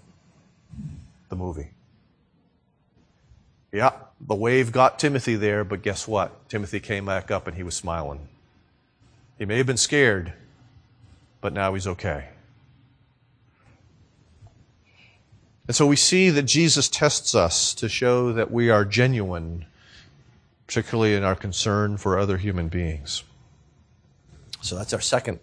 the 1.29 1.35
movie. 1.35 1.71
Yeah, 3.71 3.93
the 4.21 4.35
wave 4.35 4.71
got 4.71 4.99
Timothy 4.99 5.35
there, 5.35 5.63
but 5.63 5.81
guess 5.81 6.07
what? 6.07 6.47
Timothy 6.47 6.79
came 6.79 7.05
back 7.05 7.31
up 7.31 7.47
and 7.47 7.57
he 7.57 7.63
was 7.63 7.75
smiling. 7.75 8.27
He 9.43 9.45
may 9.45 9.57
have 9.57 9.67
been 9.67 9.75
scared, 9.75 10.31
but 11.41 11.51
now 11.51 11.73
he's 11.73 11.85
okay. 11.85 12.29
And 15.67 15.75
so 15.75 15.85
we 15.85 15.97
see 15.97 16.29
that 16.29 16.43
Jesus 16.43 16.87
tests 16.87 17.35
us 17.35 17.73
to 17.73 17.89
show 17.89 18.31
that 18.31 18.51
we 18.51 18.69
are 18.69 18.85
genuine, 18.85 19.65
particularly 20.65 21.13
in 21.13 21.25
our 21.25 21.35
concern 21.35 21.97
for 21.97 22.17
other 22.17 22.37
human 22.37 22.69
beings. 22.69 23.25
So 24.61 24.77
that's 24.77 24.93
our 24.93 25.01
second 25.01 25.41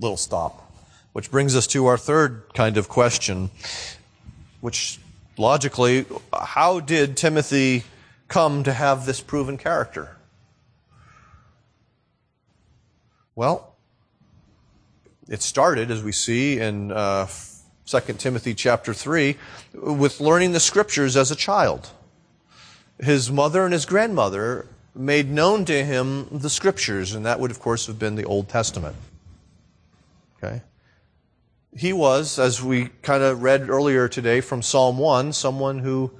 little 0.00 0.16
stop, 0.16 0.72
which 1.12 1.30
brings 1.30 1.54
us 1.54 1.68
to 1.68 1.86
our 1.86 1.96
third 1.96 2.52
kind 2.54 2.76
of 2.76 2.88
question, 2.88 3.50
which 4.60 4.98
logically, 5.38 6.06
how 6.32 6.80
did 6.80 7.16
Timothy 7.16 7.84
come 8.26 8.64
to 8.64 8.72
have 8.72 9.06
this 9.06 9.20
proven 9.20 9.58
character? 9.58 10.16
Well, 13.34 13.76
it 15.28 15.40
started, 15.40 15.90
as 15.90 16.02
we 16.02 16.12
see 16.12 16.58
in 16.58 16.92
uh, 16.92 17.26
2 17.86 18.00
Timothy 18.14 18.52
chapter 18.52 18.92
3, 18.92 19.36
with 19.72 20.20
learning 20.20 20.52
the 20.52 20.60
scriptures 20.60 21.16
as 21.16 21.30
a 21.30 21.36
child. 21.36 21.90
His 23.00 23.30
mother 23.30 23.64
and 23.64 23.72
his 23.72 23.86
grandmother 23.86 24.66
made 24.94 25.30
known 25.30 25.64
to 25.64 25.82
him 25.84 26.28
the 26.30 26.50
scriptures, 26.50 27.14
and 27.14 27.24
that 27.24 27.40
would, 27.40 27.50
of 27.50 27.58
course, 27.58 27.86
have 27.86 27.98
been 27.98 28.16
the 28.16 28.24
Old 28.24 28.50
Testament. 28.50 28.96
Okay? 30.36 30.60
He 31.74 31.94
was, 31.94 32.38
as 32.38 32.62
we 32.62 32.90
kind 33.00 33.22
of 33.22 33.42
read 33.42 33.70
earlier 33.70 34.08
today 34.08 34.42
from 34.42 34.60
Psalm 34.60 34.98
1, 34.98 35.32
someone 35.32 35.78
who 35.78 36.10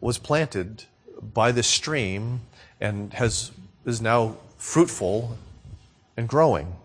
was 0.00 0.16
planted 0.16 0.84
by 1.20 1.52
the 1.52 1.62
stream 1.62 2.40
and 2.80 3.12
has, 3.12 3.50
is 3.84 4.00
now 4.00 4.36
fruitful 4.56 5.36
and 6.20 6.28
growing. 6.28 6.76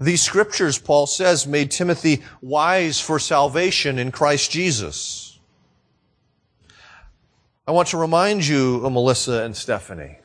These 0.00 0.22
scriptures, 0.22 0.78
Paul 0.78 1.06
says, 1.06 1.46
made 1.46 1.70
Timothy 1.70 2.22
wise 2.42 3.00
for 3.00 3.18
salvation 3.18 3.98
in 3.98 4.12
Christ 4.12 4.50
Jesus. 4.50 5.38
I 7.66 7.72
want 7.72 7.88
to 7.88 7.96
remind 7.96 8.46
you, 8.46 8.80
Melissa 8.90 9.44
and 9.44 9.56
Stephanie, 9.56 10.18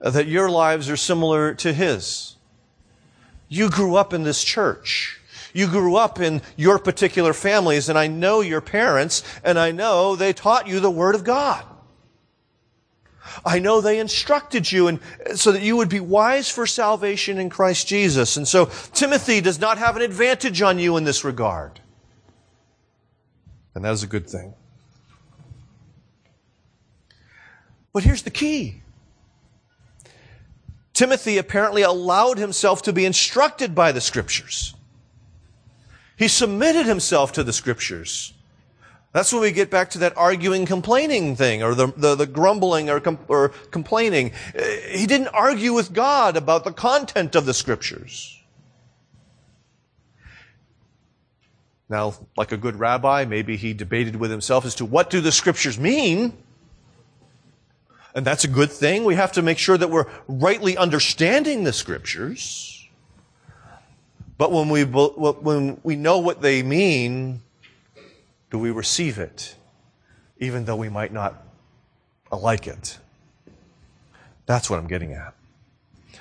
that 0.00 0.26
your 0.26 0.50
lives 0.50 0.90
are 0.90 0.96
similar 0.96 1.54
to 1.54 1.72
his. 1.72 2.36
You 3.48 3.70
grew 3.70 3.96
up 3.96 4.12
in 4.12 4.22
this 4.22 4.44
church. 4.44 5.20
You 5.52 5.66
grew 5.66 5.96
up 5.96 6.20
in 6.20 6.42
your 6.56 6.78
particular 6.78 7.32
families, 7.32 7.88
and 7.88 7.98
I 7.98 8.06
know 8.06 8.40
your 8.40 8.60
parents, 8.60 9.24
and 9.42 9.58
I 9.58 9.72
know 9.72 10.14
they 10.14 10.32
taught 10.32 10.68
you 10.68 10.80
the 10.80 10.90
Word 10.90 11.14
of 11.14 11.24
God. 11.24 11.64
I 13.44 13.58
know 13.58 13.80
they 13.80 13.98
instructed 13.98 14.70
you 14.70 14.88
and 14.88 15.00
so 15.34 15.52
that 15.52 15.62
you 15.62 15.76
would 15.76 15.88
be 15.88 16.00
wise 16.00 16.50
for 16.50 16.66
salvation 16.66 17.38
in 17.38 17.50
Christ 17.50 17.86
Jesus. 17.86 18.36
And 18.36 18.46
so 18.48 18.66
Timothy 18.92 19.40
does 19.40 19.60
not 19.60 19.78
have 19.78 19.96
an 19.96 20.02
advantage 20.02 20.62
on 20.62 20.78
you 20.78 20.96
in 20.96 21.04
this 21.04 21.24
regard. 21.24 21.80
And 23.74 23.84
that 23.84 23.92
is 23.92 24.02
a 24.02 24.06
good 24.06 24.28
thing. 24.28 24.54
But 27.92 28.04
here's 28.04 28.22
the 28.22 28.30
key. 28.30 28.82
Timothy 30.92 31.38
apparently 31.38 31.82
allowed 31.82 32.38
himself 32.38 32.82
to 32.82 32.92
be 32.92 33.04
instructed 33.04 33.74
by 33.74 33.92
the 33.92 34.00
scriptures. 34.00 34.74
He 36.16 36.28
submitted 36.28 36.86
himself 36.86 37.32
to 37.32 37.42
the 37.42 37.52
scriptures. 37.52 38.34
That's 39.12 39.32
when 39.32 39.42
we 39.42 39.50
get 39.50 39.70
back 39.70 39.90
to 39.90 39.98
that 39.98 40.16
arguing, 40.16 40.66
complaining 40.66 41.34
thing, 41.34 41.64
or 41.64 41.74
the, 41.74 41.88
the, 41.96 42.14
the 42.14 42.26
grumbling 42.26 42.88
or, 42.88 43.00
com, 43.00 43.18
or 43.26 43.48
complaining. 43.72 44.32
Uh, 44.56 44.62
he 44.88 45.06
didn't 45.06 45.28
argue 45.28 45.72
with 45.72 45.92
God 45.92 46.36
about 46.36 46.62
the 46.62 46.72
content 46.72 47.34
of 47.34 47.44
the 47.44 47.54
scriptures. 47.54 48.40
Now, 51.88 52.14
like 52.36 52.52
a 52.52 52.56
good 52.56 52.76
rabbi, 52.76 53.24
maybe 53.24 53.56
he 53.56 53.72
debated 53.72 54.14
with 54.14 54.30
himself 54.30 54.64
as 54.64 54.76
to 54.76 54.84
what 54.84 55.10
do 55.10 55.20
the 55.20 55.32
scriptures 55.32 55.76
mean? 55.76 56.32
And 58.14 58.24
that's 58.24 58.44
a 58.44 58.48
good 58.48 58.70
thing. 58.70 59.02
We 59.02 59.16
have 59.16 59.32
to 59.32 59.42
make 59.42 59.58
sure 59.58 59.76
that 59.76 59.90
we're 59.90 60.06
rightly 60.28 60.76
understanding 60.76 61.64
the 61.64 61.72
scriptures. 61.72 62.88
But 64.38 64.52
when 64.52 64.68
we, 64.68 64.84
when 64.84 65.80
we 65.82 65.96
know 65.96 66.18
what 66.18 66.42
they 66.42 66.62
mean, 66.62 67.42
do 68.50 68.58
we 68.58 68.70
receive 68.70 69.18
it, 69.18 69.54
even 70.38 70.64
though 70.64 70.76
we 70.76 70.88
might 70.88 71.12
not 71.12 71.46
like 72.32 72.66
it? 72.66 72.98
That's 74.46 74.68
what 74.68 74.78
I'm 74.78 74.88
getting 74.88 75.12
at. 75.12 75.34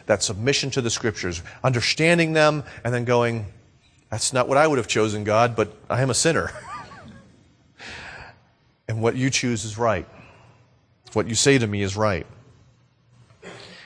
That 0.05 0.23
submission 0.23 0.69
to 0.71 0.81
the 0.81 0.89
scriptures, 0.89 1.41
understanding 1.63 2.33
them, 2.33 2.63
and 2.83 2.93
then 2.93 3.05
going, 3.05 3.47
that's 4.09 4.33
not 4.33 4.47
what 4.47 4.57
I 4.57 4.67
would 4.67 4.77
have 4.77 4.87
chosen, 4.87 5.23
God, 5.23 5.55
but 5.55 5.75
I 5.89 6.01
am 6.01 6.09
a 6.09 6.15
sinner. 6.15 6.51
and 8.87 9.01
what 9.01 9.15
you 9.15 9.29
choose 9.29 9.65
is 9.65 9.77
right. 9.77 10.07
What 11.13 11.27
you 11.27 11.35
say 11.35 11.57
to 11.57 11.65
me 11.65 11.81
is 11.81 11.95
right. 11.95 12.25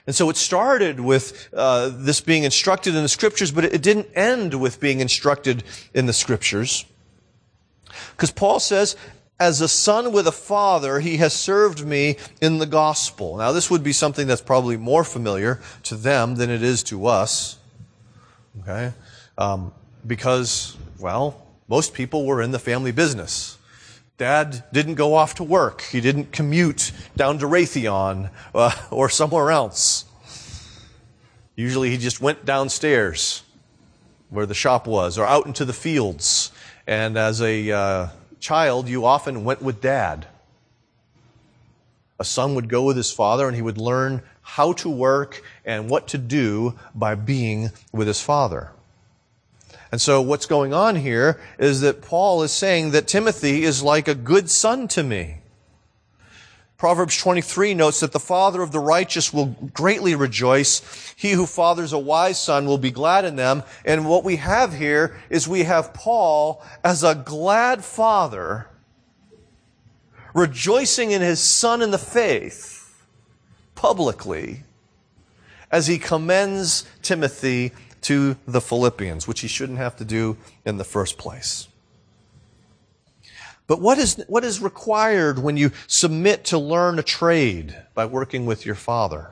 And 0.06 0.14
so 0.14 0.30
it 0.30 0.36
started 0.36 1.00
with 1.00 1.48
uh, 1.54 1.90
this 1.94 2.20
being 2.20 2.44
instructed 2.44 2.96
in 2.96 3.04
the 3.04 3.10
scriptures, 3.10 3.52
but 3.52 3.64
it 3.64 3.82
didn't 3.82 4.08
end 4.16 4.54
with 4.60 4.82
being 4.82 5.00
instructed 5.00 5.64
in 5.94 6.06
the 6.06 6.14
scriptures. 6.14 6.86
Because 8.12 8.32
Paul 8.32 8.60
says, 8.60 8.96
as 9.40 9.62
a 9.62 9.68
son 9.68 10.12
with 10.12 10.28
a 10.28 10.32
father, 10.32 11.00
he 11.00 11.18
has 11.18 11.34
served 11.34 11.86
me 11.86 12.18
in 12.42 12.60
the 12.60 12.66
gospel. 12.66 13.38
Now, 13.38 13.52
this 13.52 13.70
would 13.70 13.84
be 13.84 13.92
something 13.92 14.28
that's 14.28 14.42
probably 14.42 14.78
more 14.78 15.04
familiar 15.04 15.60
to 15.84 15.96
them 15.96 16.36
than 16.36 16.50
it 16.50 16.64
is 16.64 16.84
to 16.84 17.08
us. 17.08 17.58
Okay? 18.62 18.94
Um, 19.38 19.74
because, 20.06 20.78
well, 20.98 21.46
most 21.68 21.94
people 21.94 22.26
were 22.26 22.42
in 22.42 22.52
the 22.52 22.60
family 22.60 22.92
business. 22.92 23.58
Dad 24.18 24.64
didn't 24.72 24.96
go 24.96 25.16
off 25.16 25.36
to 25.36 25.44
work. 25.44 25.82
He 25.82 26.00
didn't 26.00 26.32
commute 26.32 26.94
down 27.18 27.40
to 27.40 27.46
Raytheon 27.46 28.30
uh, 28.56 28.72
or 28.92 29.10
somewhere 29.10 29.52
else. 29.52 30.06
Usually 31.58 31.90
he 31.90 31.98
just 31.98 32.22
went 32.22 32.46
downstairs 32.46 33.44
where 34.30 34.46
the 34.46 34.54
shop 34.54 34.88
was 34.88 35.18
or 35.18 35.26
out 35.26 35.46
into 35.48 35.66
the 35.66 35.74
fields 35.74 36.53
and 36.88 37.18
as 37.18 37.42
a 37.42 37.72
uh, 37.72 38.08
child, 38.40 38.90
you 38.90 39.06
often 39.06 39.44
went 39.44 39.62
with 39.62 39.82
dad. 39.82 40.28
A 42.20 42.26
son 42.26 42.56
would 42.56 42.70
go 42.70 42.84
with 42.84 42.98
his 42.98 43.12
father 43.12 43.48
and 43.48 43.56
he 43.56 43.62
would 43.62 43.78
learn 43.78 44.22
how 44.42 44.74
to 44.74 44.90
work 44.90 45.42
and 45.66 45.90
what 45.90 46.08
to 46.10 46.18
do 46.18 46.78
by 46.94 47.16
being 47.16 47.72
with 47.92 48.08
his 48.08 48.22
father. 48.22 48.72
And 49.92 50.02
so 50.02 50.22
what's 50.22 50.46
going 50.46 50.74
on 50.74 50.96
here 50.96 51.40
is 51.58 51.82
that 51.82 52.02
Paul 52.02 52.44
is 52.44 52.52
saying 52.52 52.92
that 52.92 53.08
Timothy 53.08 53.64
is 53.64 53.84
like 53.84 54.08
a 54.08 54.16
good 54.16 54.50
son 54.50 54.88
to 54.90 55.04
me. 55.04 55.38
Proverbs 56.84 57.16
23 57.16 57.76
notes 57.76 58.02
that 58.02 58.12
the 58.12 58.20
father 58.20 58.62
of 58.62 58.74
the 58.74 58.80
righteous 58.82 59.32
will 59.32 59.56
greatly 59.74 60.16
rejoice. 60.16 61.14
He 61.16 61.32
who 61.32 61.46
fathers 61.46 61.94
a 61.94 61.98
wise 61.98 62.38
son 62.42 62.66
will 62.66 62.78
be 62.78 62.92
glad 62.92 63.24
in 63.24 63.38
them. 63.38 63.64
And 63.86 64.06
what 64.06 64.26
we 64.26 64.36
have 64.36 64.74
here 64.74 65.18
is 65.30 65.48
we 65.48 65.64
have 65.64 65.94
Paul 65.94 66.62
as 66.84 67.02
a 67.02 67.16
glad 67.16 67.86
father 67.86 68.68
rejoicing 70.34 71.12
in 71.12 71.22
his 71.22 71.40
son 71.40 71.82
in 71.82 71.92
the 71.92 71.98
faith 71.98 73.02
publicly 73.76 74.64
as 75.72 75.88
he 75.88 75.98
commends 75.98 76.86
Timothy 77.02 77.72
to 78.02 78.36
the 78.46 78.60
Philippians, 78.60 79.26
which 79.26 79.40
he 79.40 79.48
shouldn't 79.48 79.78
have 79.78 79.96
to 79.96 80.04
do 80.04 80.36
in 80.66 80.76
the 80.76 80.84
first 80.84 81.18
place. 81.18 81.70
But 83.66 83.80
what 83.80 83.98
is, 83.98 84.24
what 84.28 84.44
is 84.44 84.62
required 84.62 85.40
when 85.40 85.56
you 85.56 85.72
submit 85.88 86.44
to 86.46 86.58
learn 86.58 87.00
a 87.00 87.04
trade 87.04 87.76
by 87.94 88.06
working 88.06 88.46
with 88.46 88.66
your 88.66 88.76
father? 88.76 89.32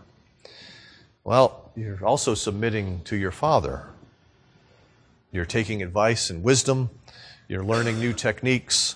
Well, 1.24 1.72
you're 1.76 2.04
also 2.06 2.34
submitting 2.34 3.02
to 3.06 3.16
your 3.16 3.32
father. 3.32 3.88
You're 5.32 5.46
taking 5.46 5.84
advice 5.84 6.30
and 6.30 6.44
wisdom. 6.44 6.90
You're 7.48 7.64
learning 7.64 8.00
new 8.00 8.14
techniques. 8.14 8.96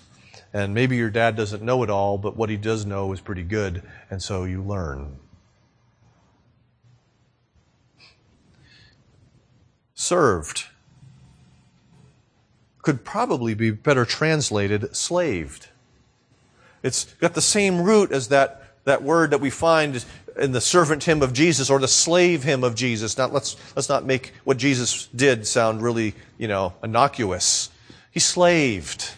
And 0.53 0.73
maybe 0.73 0.95
your 0.95 1.09
dad 1.09 1.35
doesn't 1.35 1.61
know 1.61 1.83
it 1.83 1.89
all, 1.89 2.17
but 2.17 2.37
what 2.37 2.49
he 2.49 2.55
does 2.55 2.85
know 2.85 3.11
is 3.11 3.19
pretty 3.19 3.43
good. 3.43 3.83
And 4.09 4.23
so 4.23 4.45
you 4.45 4.63
learn. 4.63 5.17
Served 9.93 10.67
could 12.85 13.03
probably 13.03 13.55
be 13.55 13.71
better 13.71 14.05
translated 14.05 14.95
slaved. 14.95 15.69
It's 16.83 17.05
got 17.15 17.33
the 17.33 17.41
same 17.41 17.81
root 17.81 18.11
as 18.11 18.27
that, 18.27 18.75
that 18.83 19.01
word 19.01 19.31
that 19.31 19.41
we 19.41 19.49
find 19.49 20.05
in 20.37 20.51
the 20.51 20.61
servant 20.61 21.03
hymn 21.03 21.23
of 21.23 21.33
Jesus 21.33 21.71
or 21.71 21.79
the 21.79 21.87
slave 21.87 22.43
hymn 22.43 22.63
of 22.63 22.75
Jesus. 22.75 23.17
Now 23.17 23.25
let's, 23.27 23.57
let's 23.75 23.89
not 23.89 24.05
make 24.05 24.33
what 24.43 24.57
Jesus 24.57 25.07
did 25.07 25.47
sound 25.47 25.81
really, 25.81 26.13
you 26.37 26.47
know, 26.47 26.73
innocuous. 26.83 27.71
He 28.11 28.19
slaved. 28.19 29.09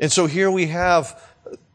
And 0.00 0.10
so 0.10 0.26
here 0.26 0.50
we 0.50 0.66
have 0.66 1.22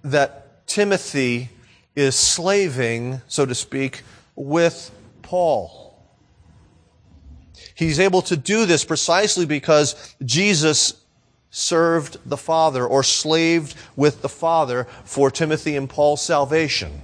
that 0.03 0.67
Timothy 0.67 1.47
is 1.95 2.15
slaving, 2.15 3.21
so 3.29 3.45
to 3.45 3.55
speak, 3.55 4.03
with 4.35 4.91
Paul. 5.21 5.90
He's 7.75 7.99
able 7.99 8.21
to 8.23 8.37
do 8.37 8.65
this 8.65 8.83
precisely 8.83 9.45
because 9.45 10.15
Jesus 10.23 11.01
served 11.49 12.17
the 12.25 12.37
Father 12.37 12.85
or 12.85 13.03
slaved 13.03 13.75
with 13.95 14.21
the 14.21 14.29
Father 14.29 14.87
for 15.03 15.29
Timothy 15.29 15.75
and 15.75 15.89
Paul's 15.89 16.21
salvation. 16.21 17.01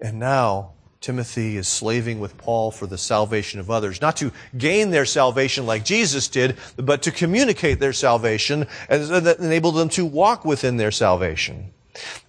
And 0.00 0.18
now 0.18 0.74
Timothy 1.00 1.56
is 1.56 1.68
slaving 1.68 2.18
with 2.18 2.38
Paul 2.38 2.70
for 2.70 2.86
the 2.86 2.96
salvation 2.96 3.60
of 3.60 3.70
others, 3.70 4.00
not 4.00 4.16
to 4.18 4.32
gain 4.56 4.90
their 4.90 5.04
salvation 5.04 5.66
like 5.66 5.84
Jesus 5.84 6.28
did, 6.28 6.56
but 6.76 7.02
to 7.02 7.10
communicate 7.10 7.78
their 7.78 7.92
salvation 7.92 8.66
and 8.88 9.26
enable 9.38 9.72
them 9.72 9.90
to 9.90 10.06
walk 10.06 10.46
within 10.46 10.78
their 10.78 10.90
salvation. 10.90 11.74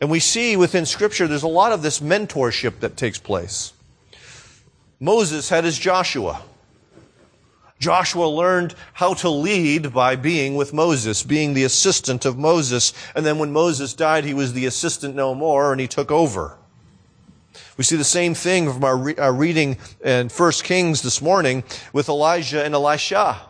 And 0.02 0.10
we 0.10 0.20
see 0.20 0.58
within 0.58 0.86
Scripture 0.86 1.28
there's 1.28 1.44
a 1.44 1.48
lot 1.48 1.72
of 1.72 1.84
this 1.84 2.02
mentorship 2.02 2.82
that 2.82 2.98
takes 2.98 3.18
place. 3.18 3.72
Moses 5.00 5.50
had 5.50 5.64
his 5.64 5.78
Joshua. 5.78 6.42
Joshua 7.80 8.26
learned 8.26 8.74
how 8.94 9.14
to 9.16 9.30
lead 9.30 9.94
by 9.94 10.16
being 10.16 10.56
with 10.56 10.74
Moses, 10.74 11.24
being 11.24 11.54
the 11.54 11.66
assistant 11.66 12.26
of 12.26 12.38
Moses. 12.38 12.94
And 13.16 13.26
then 13.26 13.38
when 13.38 13.52
Moses 13.52 13.94
died, 13.94 14.24
he 14.24 14.34
was 14.34 14.54
the 14.54 14.66
assistant 14.66 15.16
no 15.16 15.36
more 15.36 15.72
and 15.72 15.82
he 15.82 15.88
took 15.88 16.10
over. 16.10 16.58
We 17.78 17.84
see 17.84 17.98
the 17.98 18.04
same 18.06 18.34
thing 18.34 18.72
from 18.72 18.84
our, 18.84 18.98
re- 18.98 19.16
our 19.18 19.34
reading 19.34 19.78
in 20.04 20.30
1 20.30 20.52
Kings 20.64 21.02
this 21.02 21.22
morning 21.22 21.64
with 21.92 22.08
Elijah 22.08 22.64
and 22.64 22.74
Elisha. 22.74 23.42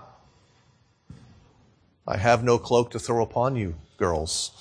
I 2.08 2.18
have 2.18 2.44
no 2.44 2.58
cloak 2.58 2.92
to 2.92 3.00
throw 3.00 3.24
upon 3.24 3.56
you, 3.56 3.76
girls. 3.98 4.52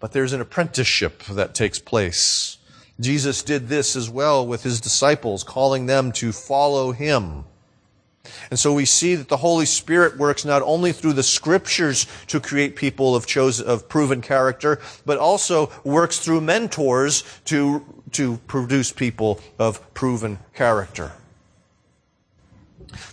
But 0.00 0.12
there's 0.12 0.32
an 0.32 0.40
apprenticeship 0.40 1.22
that 1.24 1.54
takes 1.54 1.78
place. 1.78 2.56
Jesus 3.00 3.42
did 3.42 3.68
this 3.68 3.96
as 3.96 4.10
well 4.10 4.46
with 4.46 4.62
his 4.62 4.80
disciples, 4.80 5.42
calling 5.42 5.86
them 5.86 6.12
to 6.12 6.32
follow 6.32 6.92
him. 6.92 7.44
And 8.50 8.58
so 8.58 8.74
we 8.74 8.84
see 8.84 9.14
that 9.14 9.28
the 9.28 9.38
Holy 9.38 9.64
Spirit 9.64 10.18
works 10.18 10.44
not 10.44 10.62
only 10.62 10.92
through 10.92 11.14
the 11.14 11.22
scriptures 11.22 12.06
to 12.26 12.38
create 12.38 12.76
people 12.76 13.16
of 13.16 13.26
chosen, 13.26 13.66
of 13.66 13.88
proven 13.88 14.20
character, 14.20 14.78
but 15.06 15.18
also 15.18 15.70
works 15.84 16.18
through 16.18 16.42
mentors 16.42 17.24
to, 17.46 17.84
to 18.12 18.36
produce 18.46 18.92
people 18.92 19.40
of 19.58 19.94
proven 19.94 20.38
character. 20.54 21.12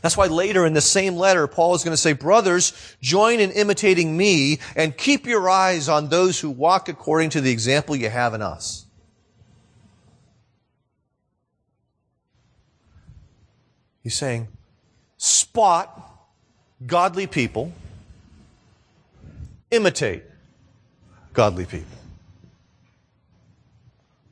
That's 0.02 0.18
why 0.18 0.26
later 0.26 0.66
in 0.66 0.74
the 0.74 0.82
same 0.82 1.16
letter, 1.16 1.48
Paul 1.48 1.76
is 1.76 1.84
going 1.84 1.94
to 1.94 2.02
say, 2.02 2.14
brothers, 2.14 2.74
join 3.02 3.40
in 3.40 3.52
imitating 3.52 4.18
me 4.18 4.60
and 4.76 4.98
keep 4.98 5.26
your 5.26 5.50
eyes 5.50 5.88
on 5.88 6.10
those 6.10 6.40
who 6.40 6.50
walk 6.50 6.90
according 6.90 7.30
to 7.32 7.42
the 7.42 7.52
example 7.52 7.96
you 7.96 8.10
have 8.10 8.34
in 8.34 8.42
us. 8.42 8.87
He's 14.08 14.16
saying, 14.16 14.48
spot 15.18 16.18
godly 16.86 17.28
people, 17.28 17.74
imitate 19.70 20.24
godly 21.34 21.66
people. 21.66 21.98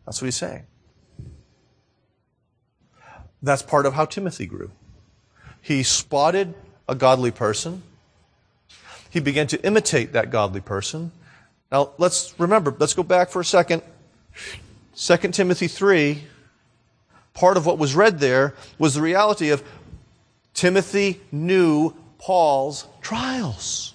That's 0.05 0.21
what 0.21 0.27
he's 0.27 0.37
saying. 0.37 0.63
That's 3.43 3.63
part 3.63 3.85
of 3.85 3.95
how 3.95 4.05
Timothy 4.05 4.45
grew. 4.45 4.71
He 5.61 5.83
spotted 5.83 6.53
a 6.87 6.95
godly 6.95 7.31
person. 7.31 7.83
He 9.09 9.19
began 9.19 9.47
to 9.47 9.61
imitate 9.61 10.13
that 10.13 10.31
godly 10.31 10.61
person. 10.61 11.11
Now, 11.69 11.89
let's 11.97 12.33
remember, 12.39 12.73
let's 12.79 12.93
go 12.93 13.03
back 13.03 13.29
for 13.29 13.41
a 13.41 13.45
second. 13.45 13.81
2 14.95 15.17
Timothy 15.17 15.67
3 15.67 16.23
part 17.35 17.57
of 17.57 17.65
what 17.65 17.77
was 17.77 17.93
read 17.93 18.19
there 18.19 18.55
was 18.79 18.95
the 18.95 19.01
reality 19.01 19.51
of 19.51 19.63
Timothy 20.55 21.21
knew 21.31 21.93
Paul's 22.17 22.87
trials. 23.01 23.93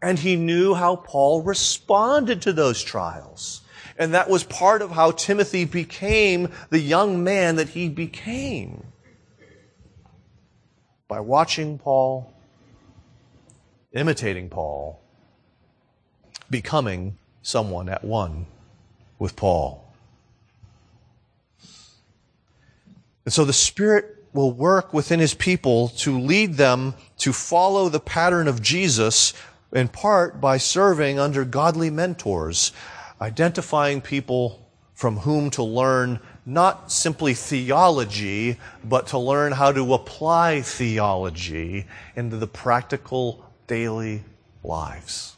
And 0.00 0.18
he 0.18 0.36
knew 0.36 0.74
how 0.74 0.96
Paul 0.96 1.42
responded 1.42 2.42
to 2.42 2.52
those 2.52 2.82
trials. 2.82 3.62
And 3.98 4.12
that 4.14 4.28
was 4.28 4.44
part 4.44 4.82
of 4.82 4.90
how 4.90 5.12
Timothy 5.12 5.64
became 5.64 6.50
the 6.68 6.80
young 6.80 7.24
man 7.24 7.56
that 7.56 7.70
he 7.70 7.88
became. 7.88 8.84
By 11.08 11.20
watching 11.20 11.78
Paul, 11.78 12.32
imitating 13.92 14.50
Paul, 14.50 15.00
becoming 16.50 17.16
someone 17.42 17.88
at 17.88 18.04
one 18.04 18.46
with 19.18 19.36
Paul. 19.36 19.83
And 23.24 23.32
so 23.32 23.44
the 23.44 23.52
Spirit 23.52 24.24
will 24.32 24.52
work 24.52 24.92
within 24.92 25.20
His 25.20 25.34
people 25.34 25.88
to 25.88 26.18
lead 26.18 26.54
them 26.54 26.94
to 27.18 27.32
follow 27.32 27.88
the 27.88 28.00
pattern 28.00 28.48
of 28.48 28.60
Jesus, 28.60 29.32
in 29.72 29.88
part 29.88 30.40
by 30.40 30.58
serving 30.58 31.18
under 31.18 31.44
godly 31.44 31.90
mentors, 31.90 32.72
identifying 33.20 34.00
people 34.00 34.68
from 34.94 35.18
whom 35.18 35.50
to 35.50 35.62
learn 35.62 36.20
not 36.46 36.92
simply 36.92 37.34
theology, 37.34 38.58
but 38.84 39.08
to 39.08 39.18
learn 39.18 39.52
how 39.52 39.72
to 39.72 39.94
apply 39.94 40.60
theology 40.60 41.86
into 42.14 42.36
the 42.36 42.46
practical 42.46 43.44
daily 43.66 44.22
lives. 44.62 45.36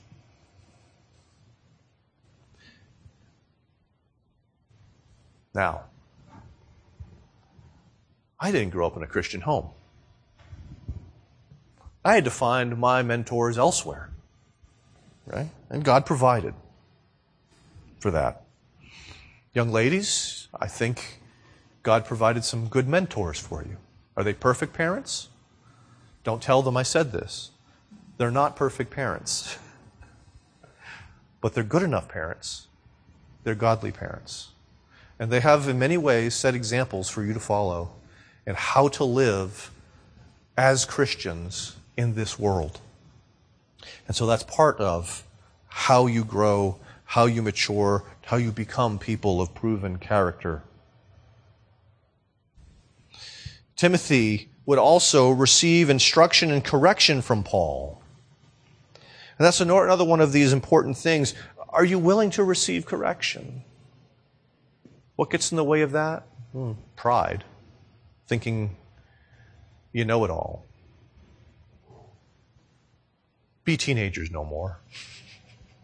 Now, 5.55 5.85
I 8.39 8.53
didn't 8.53 8.71
grow 8.71 8.87
up 8.87 8.97
in 8.97 9.03
a 9.03 9.07
Christian 9.07 9.41
home. 9.41 9.71
I 12.05 12.15
had 12.15 12.25
to 12.25 12.31
find 12.31 12.79
my 12.79 13.03
mentors 13.03 13.59
elsewhere. 13.59 14.11
Right? 15.27 15.49
And 15.71 15.83
God 15.83 16.07
provided 16.07 16.55
for 17.99 18.13
that. 18.13 18.45
Young 19.53 19.73
ladies, 19.73 20.49
I 20.61 20.69
think 20.69 21.21
God 21.83 22.05
provided 22.05 22.45
some 22.45 22.69
good 22.69 22.87
mentors 22.87 23.41
for 23.41 23.65
you. 23.65 23.79
Are 24.17 24.23
they 24.23 24.35
perfect 24.35 24.73
parents? 24.73 25.29
Don't 26.23 26.43
tell 26.43 26.63
them 26.63 26.77
I 26.77 26.83
said 26.83 27.11
this. 27.11 27.51
They're 28.19 28.31
not 28.31 28.55
perfect 28.55 28.91
parents. 28.91 29.59
but 31.41 31.55
they're 31.55 31.65
good 31.65 31.83
enough 31.83 32.09
parents. 32.09 32.69
They're 33.43 33.55
godly 33.55 33.93
parents. 33.93 34.51
And 35.19 35.33
they 35.33 35.41
have, 35.41 35.69
in 35.69 35.79
many 35.79 35.97
ways, 35.97 36.35
set 36.35 36.55
examples 36.55 37.09
for 37.09 37.25
you 37.25 37.33
to 37.33 37.41
follow 37.41 37.96
and 38.47 38.57
how 38.57 38.89
to 38.89 39.05
live 39.05 39.71
as 40.57 40.85
Christians 40.85 41.77
in 41.97 42.15
this 42.15 42.39
world. 42.39 42.81
And 44.07 44.17
so 44.17 44.27
that's 44.27 44.45
part 44.45 44.81
of 44.81 45.25
how 45.67 46.07
you 46.07 46.25
grow, 46.25 46.79
how 47.05 47.27
you 47.27 47.43
mature, 47.43 48.05
how 48.25 48.37
you 48.37 48.53
become 48.53 48.99
people 48.99 49.41
of 49.41 49.55
proven 49.55 49.99
character. 49.99 50.63
Timothy 53.77 54.49
would 54.65 54.79
also 54.79 55.31
receive 55.31 55.91
instruction 55.91 56.51
and 56.51 56.65
correction 56.65 57.23
from 57.23 57.45
Paul. 57.45 58.03
And 59.39 59.45
that's 59.45 59.61
another 59.61 60.05
one 60.05 60.21
of 60.21 60.33
these 60.33 60.53
important 60.53 60.97
things. 60.97 61.35
Are 61.69 61.85
you 61.85 61.99
willing 61.99 62.31
to 62.31 62.43
receive 62.43 62.87
correction? 62.87 63.63
What 65.17 65.31
gets 65.31 65.53
in 65.53 65.57
the 65.57 65.65
way 65.65 65.83
of 65.83 65.93
that? 65.93 66.27
Hmm, 66.53 66.73
pride. 66.97 67.45
Thinking 68.27 68.77
you 69.93 70.05
know 70.05 70.25
it 70.25 70.31
all. 70.31 70.65
Be 73.65 73.77
teenagers 73.77 74.31
no 74.31 74.45
more. 74.45 74.79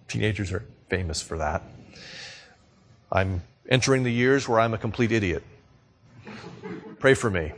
Teenagers 0.08 0.52
are 0.52 0.64
famous 0.88 1.22
for 1.22 1.38
that. 1.38 1.62
I'm 3.10 3.42
entering 3.68 4.02
the 4.02 4.12
years 4.12 4.48
where 4.48 4.60
I'm 4.60 4.74
a 4.74 4.78
complete 4.78 5.12
idiot. 5.12 5.42
Pray 6.98 7.14
for 7.14 7.30
me 7.30 7.52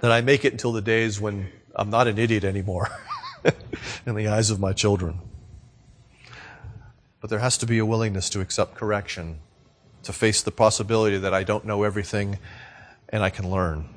that 0.00 0.12
I 0.12 0.20
make 0.20 0.44
it 0.44 0.52
until 0.52 0.72
the 0.72 0.82
days 0.82 1.20
when 1.20 1.50
I'm 1.74 1.90
not 1.90 2.06
an 2.06 2.18
idiot 2.18 2.44
anymore 2.44 2.90
in 4.06 4.14
the 4.14 4.28
eyes 4.28 4.50
of 4.50 4.60
my 4.60 4.72
children. 4.72 5.20
But 7.20 7.30
there 7.30 7.38
has 7.40 7.58
to 7.58 7.66
be 7.66 7.78
a 7.78 7.86
willingness 7.86 8.30
to 8.30 8.40
accept 8.40 8.74
correction, 8.74 9.40
to 10.04 10.12
face 10.12 10.42
the 10.42 10.52
possibility 10.52 11.18
that 11.18 11.34
I 11.34 11.42
don't 11.42 11.64
know 11.64 11.82
everything 11.82 12.38
and 13.08 13.22
I 13.22 13.30
can 13.30 13.50
learn. 13.50 13.88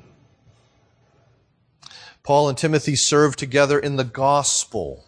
Paul 2.22 2.48
and 2.48 2.56
Timothy 2.56 2.96
served 2.96 3.38
together 3.38 3.78
in 3.78 3.96
the 3.96 4.04
gospel. 4.04 5.04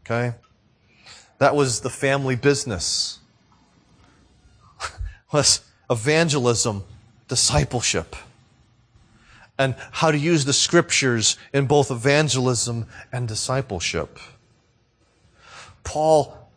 Okay? 0.00 0.34
That 1.38 1.54
was 1.54 1.80
the 1.80 1.90
family 1.90 2.36
business. 2.36 3.20
was 5.32 5.60
evangelism, 5.90 6.84
discipleship, 7.28 8.16
and 9.58 9.74
how 9.92 10.10
to 10.10 10.18
use 10.18 10.44
the 10.44 10.52
scriptures 10.52 11.36
in 11.52 11.66
both 11.66 11.90
evangelism 11.90 12.86
and 13.12 13.28
discipleship. 13.28 14.18
Paul 15.84 16.50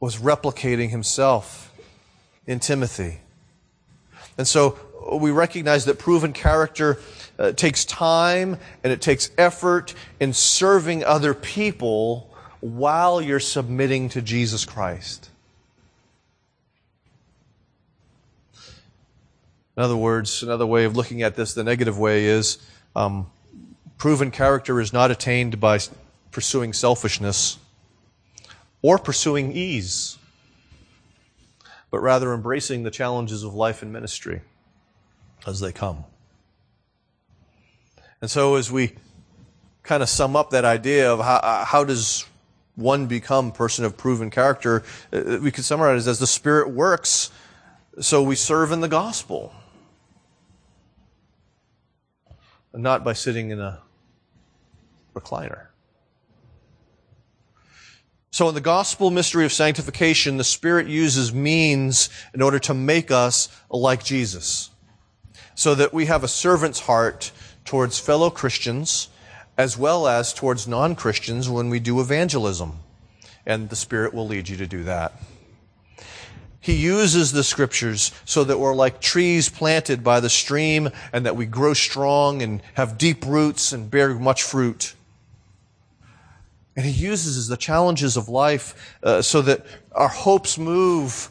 was 0.00 0.18
replicating 0.18 0.90
himself 0.90 1.72
in 2.46 2.60
Timothy. 2.60 3.20
And 4.38 4.46
so 4.46 4.78
we 5.12 5.30
recognize 5.30 5.84
that 5.84 5.98
proven 5.98 6.32
character 6.32 6.98
uh, 7.38 7.52
takes 7.52 7.84
time 7.84 8.58
and 8.82 8.92
it 8.92 9.00
takes 9.00 9.30
effort 9.38 9.94
in 10.20 10.32
serving 10.32 11.04
other 11.04 11.34
people 11.34 12.30
while 12.60 13.20
you're 13.20 13.40
submitting 13.40 14.08
to 14.10 14.22
Jesus 14.22 14.64
Christ. 14.64 15.30
In 19.76 19.82
other 19.82 19.96
words, 19.96 20.42
another 20.42 20.66
way 20.66 20.84
of 20.84 20.96
looking 20.96 21.22
at 21.22 21.36
this, 21.36 21.52
the 21.52 21.62
negative 21.62 21.98
way 21.98 22.24
is 22.24 22.58
um, 22.94 23.30
proven 23.98 24.30
character 24.30 24.80
is 24.80 24.92
not 24.92 25.10
attained 25.10 25.60
by 25.60 25.78
pursuing 26.30 26.72
selfishness 26.72 27.58
or 28.80 28.98
pursuing 28.98 29.52
ease, 29.52 30.16
but 31.90 32.00
rather 32.00 32.32
embracing 32.32 32.84
the 32.84 32.90
challenges 32.90 33.42
of 33.42 33.54
life 33.54 33.82
and 33.82 33.92
ministry 33.92 34.40
as 35.46 35.60
they 35.60 35.72
come. 35.72 36.04
And 38.20 38.30
so, 38.30 38.56
as 38.56 38.70
we 38.70 38.94
kind 39.82 40.02
of 40.02 40.08
sum 40.08 40.36
up 40.36 40.50
that 40.50 40.64
idea 40.64 41.12
of 41.12 41.20
how, 41.20 41.64
how 41.64 41.84
does 41.84 42.26
one 42.74 43.06
become 43.06 43.52
person 43.52 43.84
of 43.84 43.96
proven 43.96 44.30
character, 44.30 44.82
uh, 45.12 45.38
we 45.42 45.50
could 45.50 45.64
summarize 45.64 46.06
it 46.06 46.10
as 46.10 46.18
the 46.18 46.26
Spirit 46.26 46.70
works, 46.70 47.30
so 48.00 48.22
we 48.22 48.36
serve 48.36 48.72
in 48.72 48.80
the 48.80 48.88
gospel. 48.88 49.52
Not 52.74 53.04
by 53.04 53.14
sitting 53.14 53.50
in 53.50 53.58
a 53.58 53.80
recliner. 55.14 55.68
So, 58.30 58.50
in 58.50 58.54
the 58.54 58.60
gospel 58.60 59.10
mystery 59.10 59.46
of 59.46 59.52
sanctification, 59.52 60.36
the 60.36 60.44
Spirit 60.44 60.86
uses 60.86 61.32
means 61.32 62.10
in 62.34 62.42
order 62.42 62.58
to 62.58 62.74
make 62.74 63.10
us 63.10 63.48
like 63.70 64.04
Jesus, 64.04 64.68
so 65.56 65.74
that 65.74 65.92
we 65.92 66.06
have 66.06 66.22
a 66.22 66.28
servant's 66.28 66.80
heart 66.80 67.32
towards 67.64 67.98
fellow 67.98 68.30
Christians 68.30 69.08
as 69.58 69.76
well 69.76 70.06
as 70.06 70.32
towards 70.32 70.68
non 70.68 70.94
Christians 70.94 71.48
when 71.48 71.70
we 71.70 71.80
do 71.80 72.00
evangelism. 72.00 72.78
And 73.44 73.70
the 73.70 73.76
Spirit 73.76 74.12
will 74.12 74.26
lead 74.26 74.48
you 74.48 74.56
to 74.58 74.66
do 74.66 74.84
that. 74.84 75.12
He 76.60 76.74
uses 76.74 77.32
the 77.32 77.44
scriptures 77.44 78.12
so 78.24 78.44
that 78.44 78.58
we're 78.58 78.74
like 78.74 79.00
trees 79.00 79.48
planted 79.48 80.02
by 80.02 80.20
the 80.20 80.28
stream 80.28 80.90
and 81.12 81.24
that 81.24 81.36
we 81.36 81.46
grow 81.46 81.74
strong 81.74 82.42
and 82.42 82.60
have 82.74 82.98
deep 82.98 83.24
roots 83.24 83.72
and 83.72 83.90
bear 83.90 84.14
much 84.14 84.42
fruit. 84.42 84.94
And 86.74 86.84
he 86.84 86.90
uses 86.90 87.48
the 87.48 87.56
challenges 87.56 88.16
of 88.16 88.28
life 88.28 88.96
uh, 89.02 89.22
so 89.22 89.40
that 89.42 89.64
our 89.92 90.08
hopes 90.08 90.58
move 90.58 91.30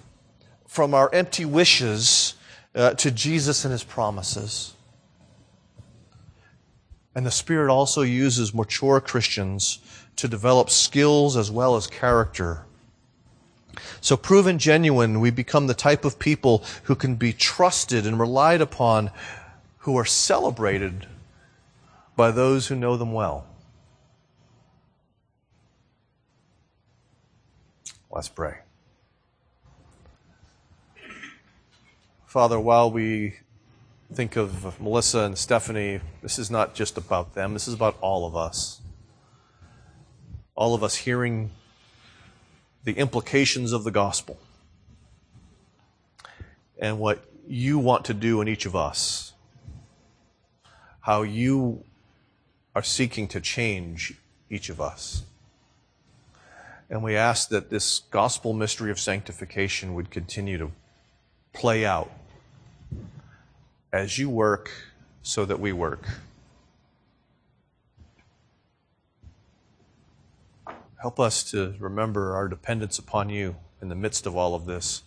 from 0.67 0.93
our 0.93 1.13
empty 1.13 1.45
wishes 1.45 2.35
uh, 2.75 2.93
to 2.95 3.09
Jesus 3.09 3.63
and 3.65 3.71
his 3.71 3.83
promises. 3.83 4.73
And 7.15 7.25
the 7.25 7.31
Spirit 7.31 7.71
also 7.71 8.01
uses 8.01 8.53
mature 8.53 8.99
Christians 8.99 9.79
to 10.17 10.27
develop 10.27 10.69
skills 10.69 11.37
as 11.37 11.49
well 11.49 11.75
as 11.75 11.87
character. 11.87 12.65
So, 14.01 14.17
proven 14.17 14.59
genuine, 14.59 15.19
we 15.19 15.31
become 15.31 15.67
the 15.67 15.73
type 15.73 16.05
of 16.05 16.19
people 16.19 16.63
who 16.83 16.95
can 16.95 17.15
be 17.15 17.33
trusted 17.33 18.05
and 18.05 18.19
relied 18.19 18.61
upon, 18.61 19.11
who 19.79 19.97
are 19.97 20.05
celebrated 20.05 21.07
by 22.15 22.31
those 22.31 22.67
who 22.67 22.75
know 22.75 22.97
them 22.97 23.13
well. 23.13 23.47
Let's 28.11 28.29
pray. 28.29 28.59
Father, 32.35 32.59
while 32.59 32.91
we 32.91 33.35
think 34.13 34.35
of 34.35 34.81
Melissa 34.81 35.19
and 35.19 35.37
Stephanie, 35.37 36.01
this 36.21 36.37
is 36.37 36.51
not 36.51 36.75
just 36.75 36.97
about 36.97 37.33
them, 37.33 37.53
this 37.53 37.65
is 37.65 37.73
about 37.73 37.97
all 38.01 38.27
of 38.27 38.35
us. 38.35 38.81
All 40.53 40.75
of 40.75 40.83
us 40.83 40.95
hearing 40.95 41.51
the 42.83 42.91
implications 42.91 43.71
of 43.71 43.85
the 43.85 43.89
gospel 43.89 44.37
and 46.77 46.99
what 46.99 47.23
you 47.47 47.79
want 47.79 48.03
to 48.03 48.13
do 48.13 48.41
in 48.41 48.49
each 48.49 48.65
of 48.65 48.75
us. 48.75 49.31
How 50.99 51.21
you 51.21 51.85
are 52.75 52.83
seeking 52.83 53.29
to 53.29 53.39
change 53.39 54.13
each 54.49 54.67
of 54.67 54.81
us. 54.81 55.23
And 56.89 57.01
we 57.01 57.15
ask 57.15 57.47
that 57.47 57.69
this 57.69 57.99
gospel 58.11 58.51
mystery 58.51 58.91
of 58.91 58.99
sanctification 58.99 59.93
would 59.93 60.11
continue 60.11 60.57
to 60.57 60.71
play 61.53 61.85
out 61.85 62.11
as 63.95 64.17
you 64.17 64.29
work 64.29 64.69
so 65.23 65.45
that 65.45 65.57
we 65.57 65.71
work. 65.71 66.05
Help 71.01 71.17
us 71.17 71.49
to 71.51 71.73
remember 71.79 72.35
our 72.35 72.49
dependence 72.49 72.99
upon 72.99 73.29
you 73.29 73.55
in 73.81 73.87
the 73.87 73.95
midst 73.95 74.25
of 74.25 74.35
all 74.35 74.53
of 74.53 74.65
this. 74.65 75.03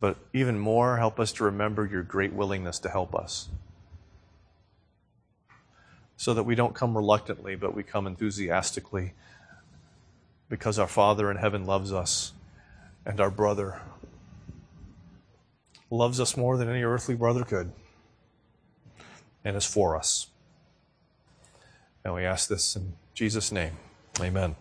But 0.00 0.16
even 0.32 0.58
more, 0.58 0.96
help 0.96 1.20
us 1.20 1.32
to 1.34 1.44
remember 1.44 1.86
your 1.86 2.02
great 2.02 2.32
willingness 2.32 2.80
to 2.80 2.88
help 2.88 3.14
us. 3.14 3.48
So 6.16 6.34
that 6.34 6.42
we 6.42 6.56
don't 6.56 6.74
come 6.74 6.96
reluctantly, 6.96 7.54
but 7.54 7.76
we 7.76 7.84
come 7.84 8.08
enthusiastically 8.08 9.12
because 10.48 10.80
our 10.80 10.88
Father 10.88 11.30
in 11.30 11.36
heaven 11.36 11.64
loves 11.64 11.92
us 11.92 12.32
and 13.06 13.20
our 13.20 13.30
brother 13.30 13.80
loves 15.92 16.18
us 16.18 16.36
more 16.36 16.56
than 16.56 16.68
any 16.68 16.82
earthly 16.82 17.14
brother 17.14 17.44
could, 17.44 17.70
and 19.44 19.56
is 19.56 19.64
for 19.64 19.96
us. 19.96 20.28
And 22.04 22.14
we 22.14 22.24
ask 22.24 22.48
this 22.48 22.74
in 22.74 22.94
Jesus' 23.14 23.52
name. 23.52 23.72
Amen. 24.20 24.50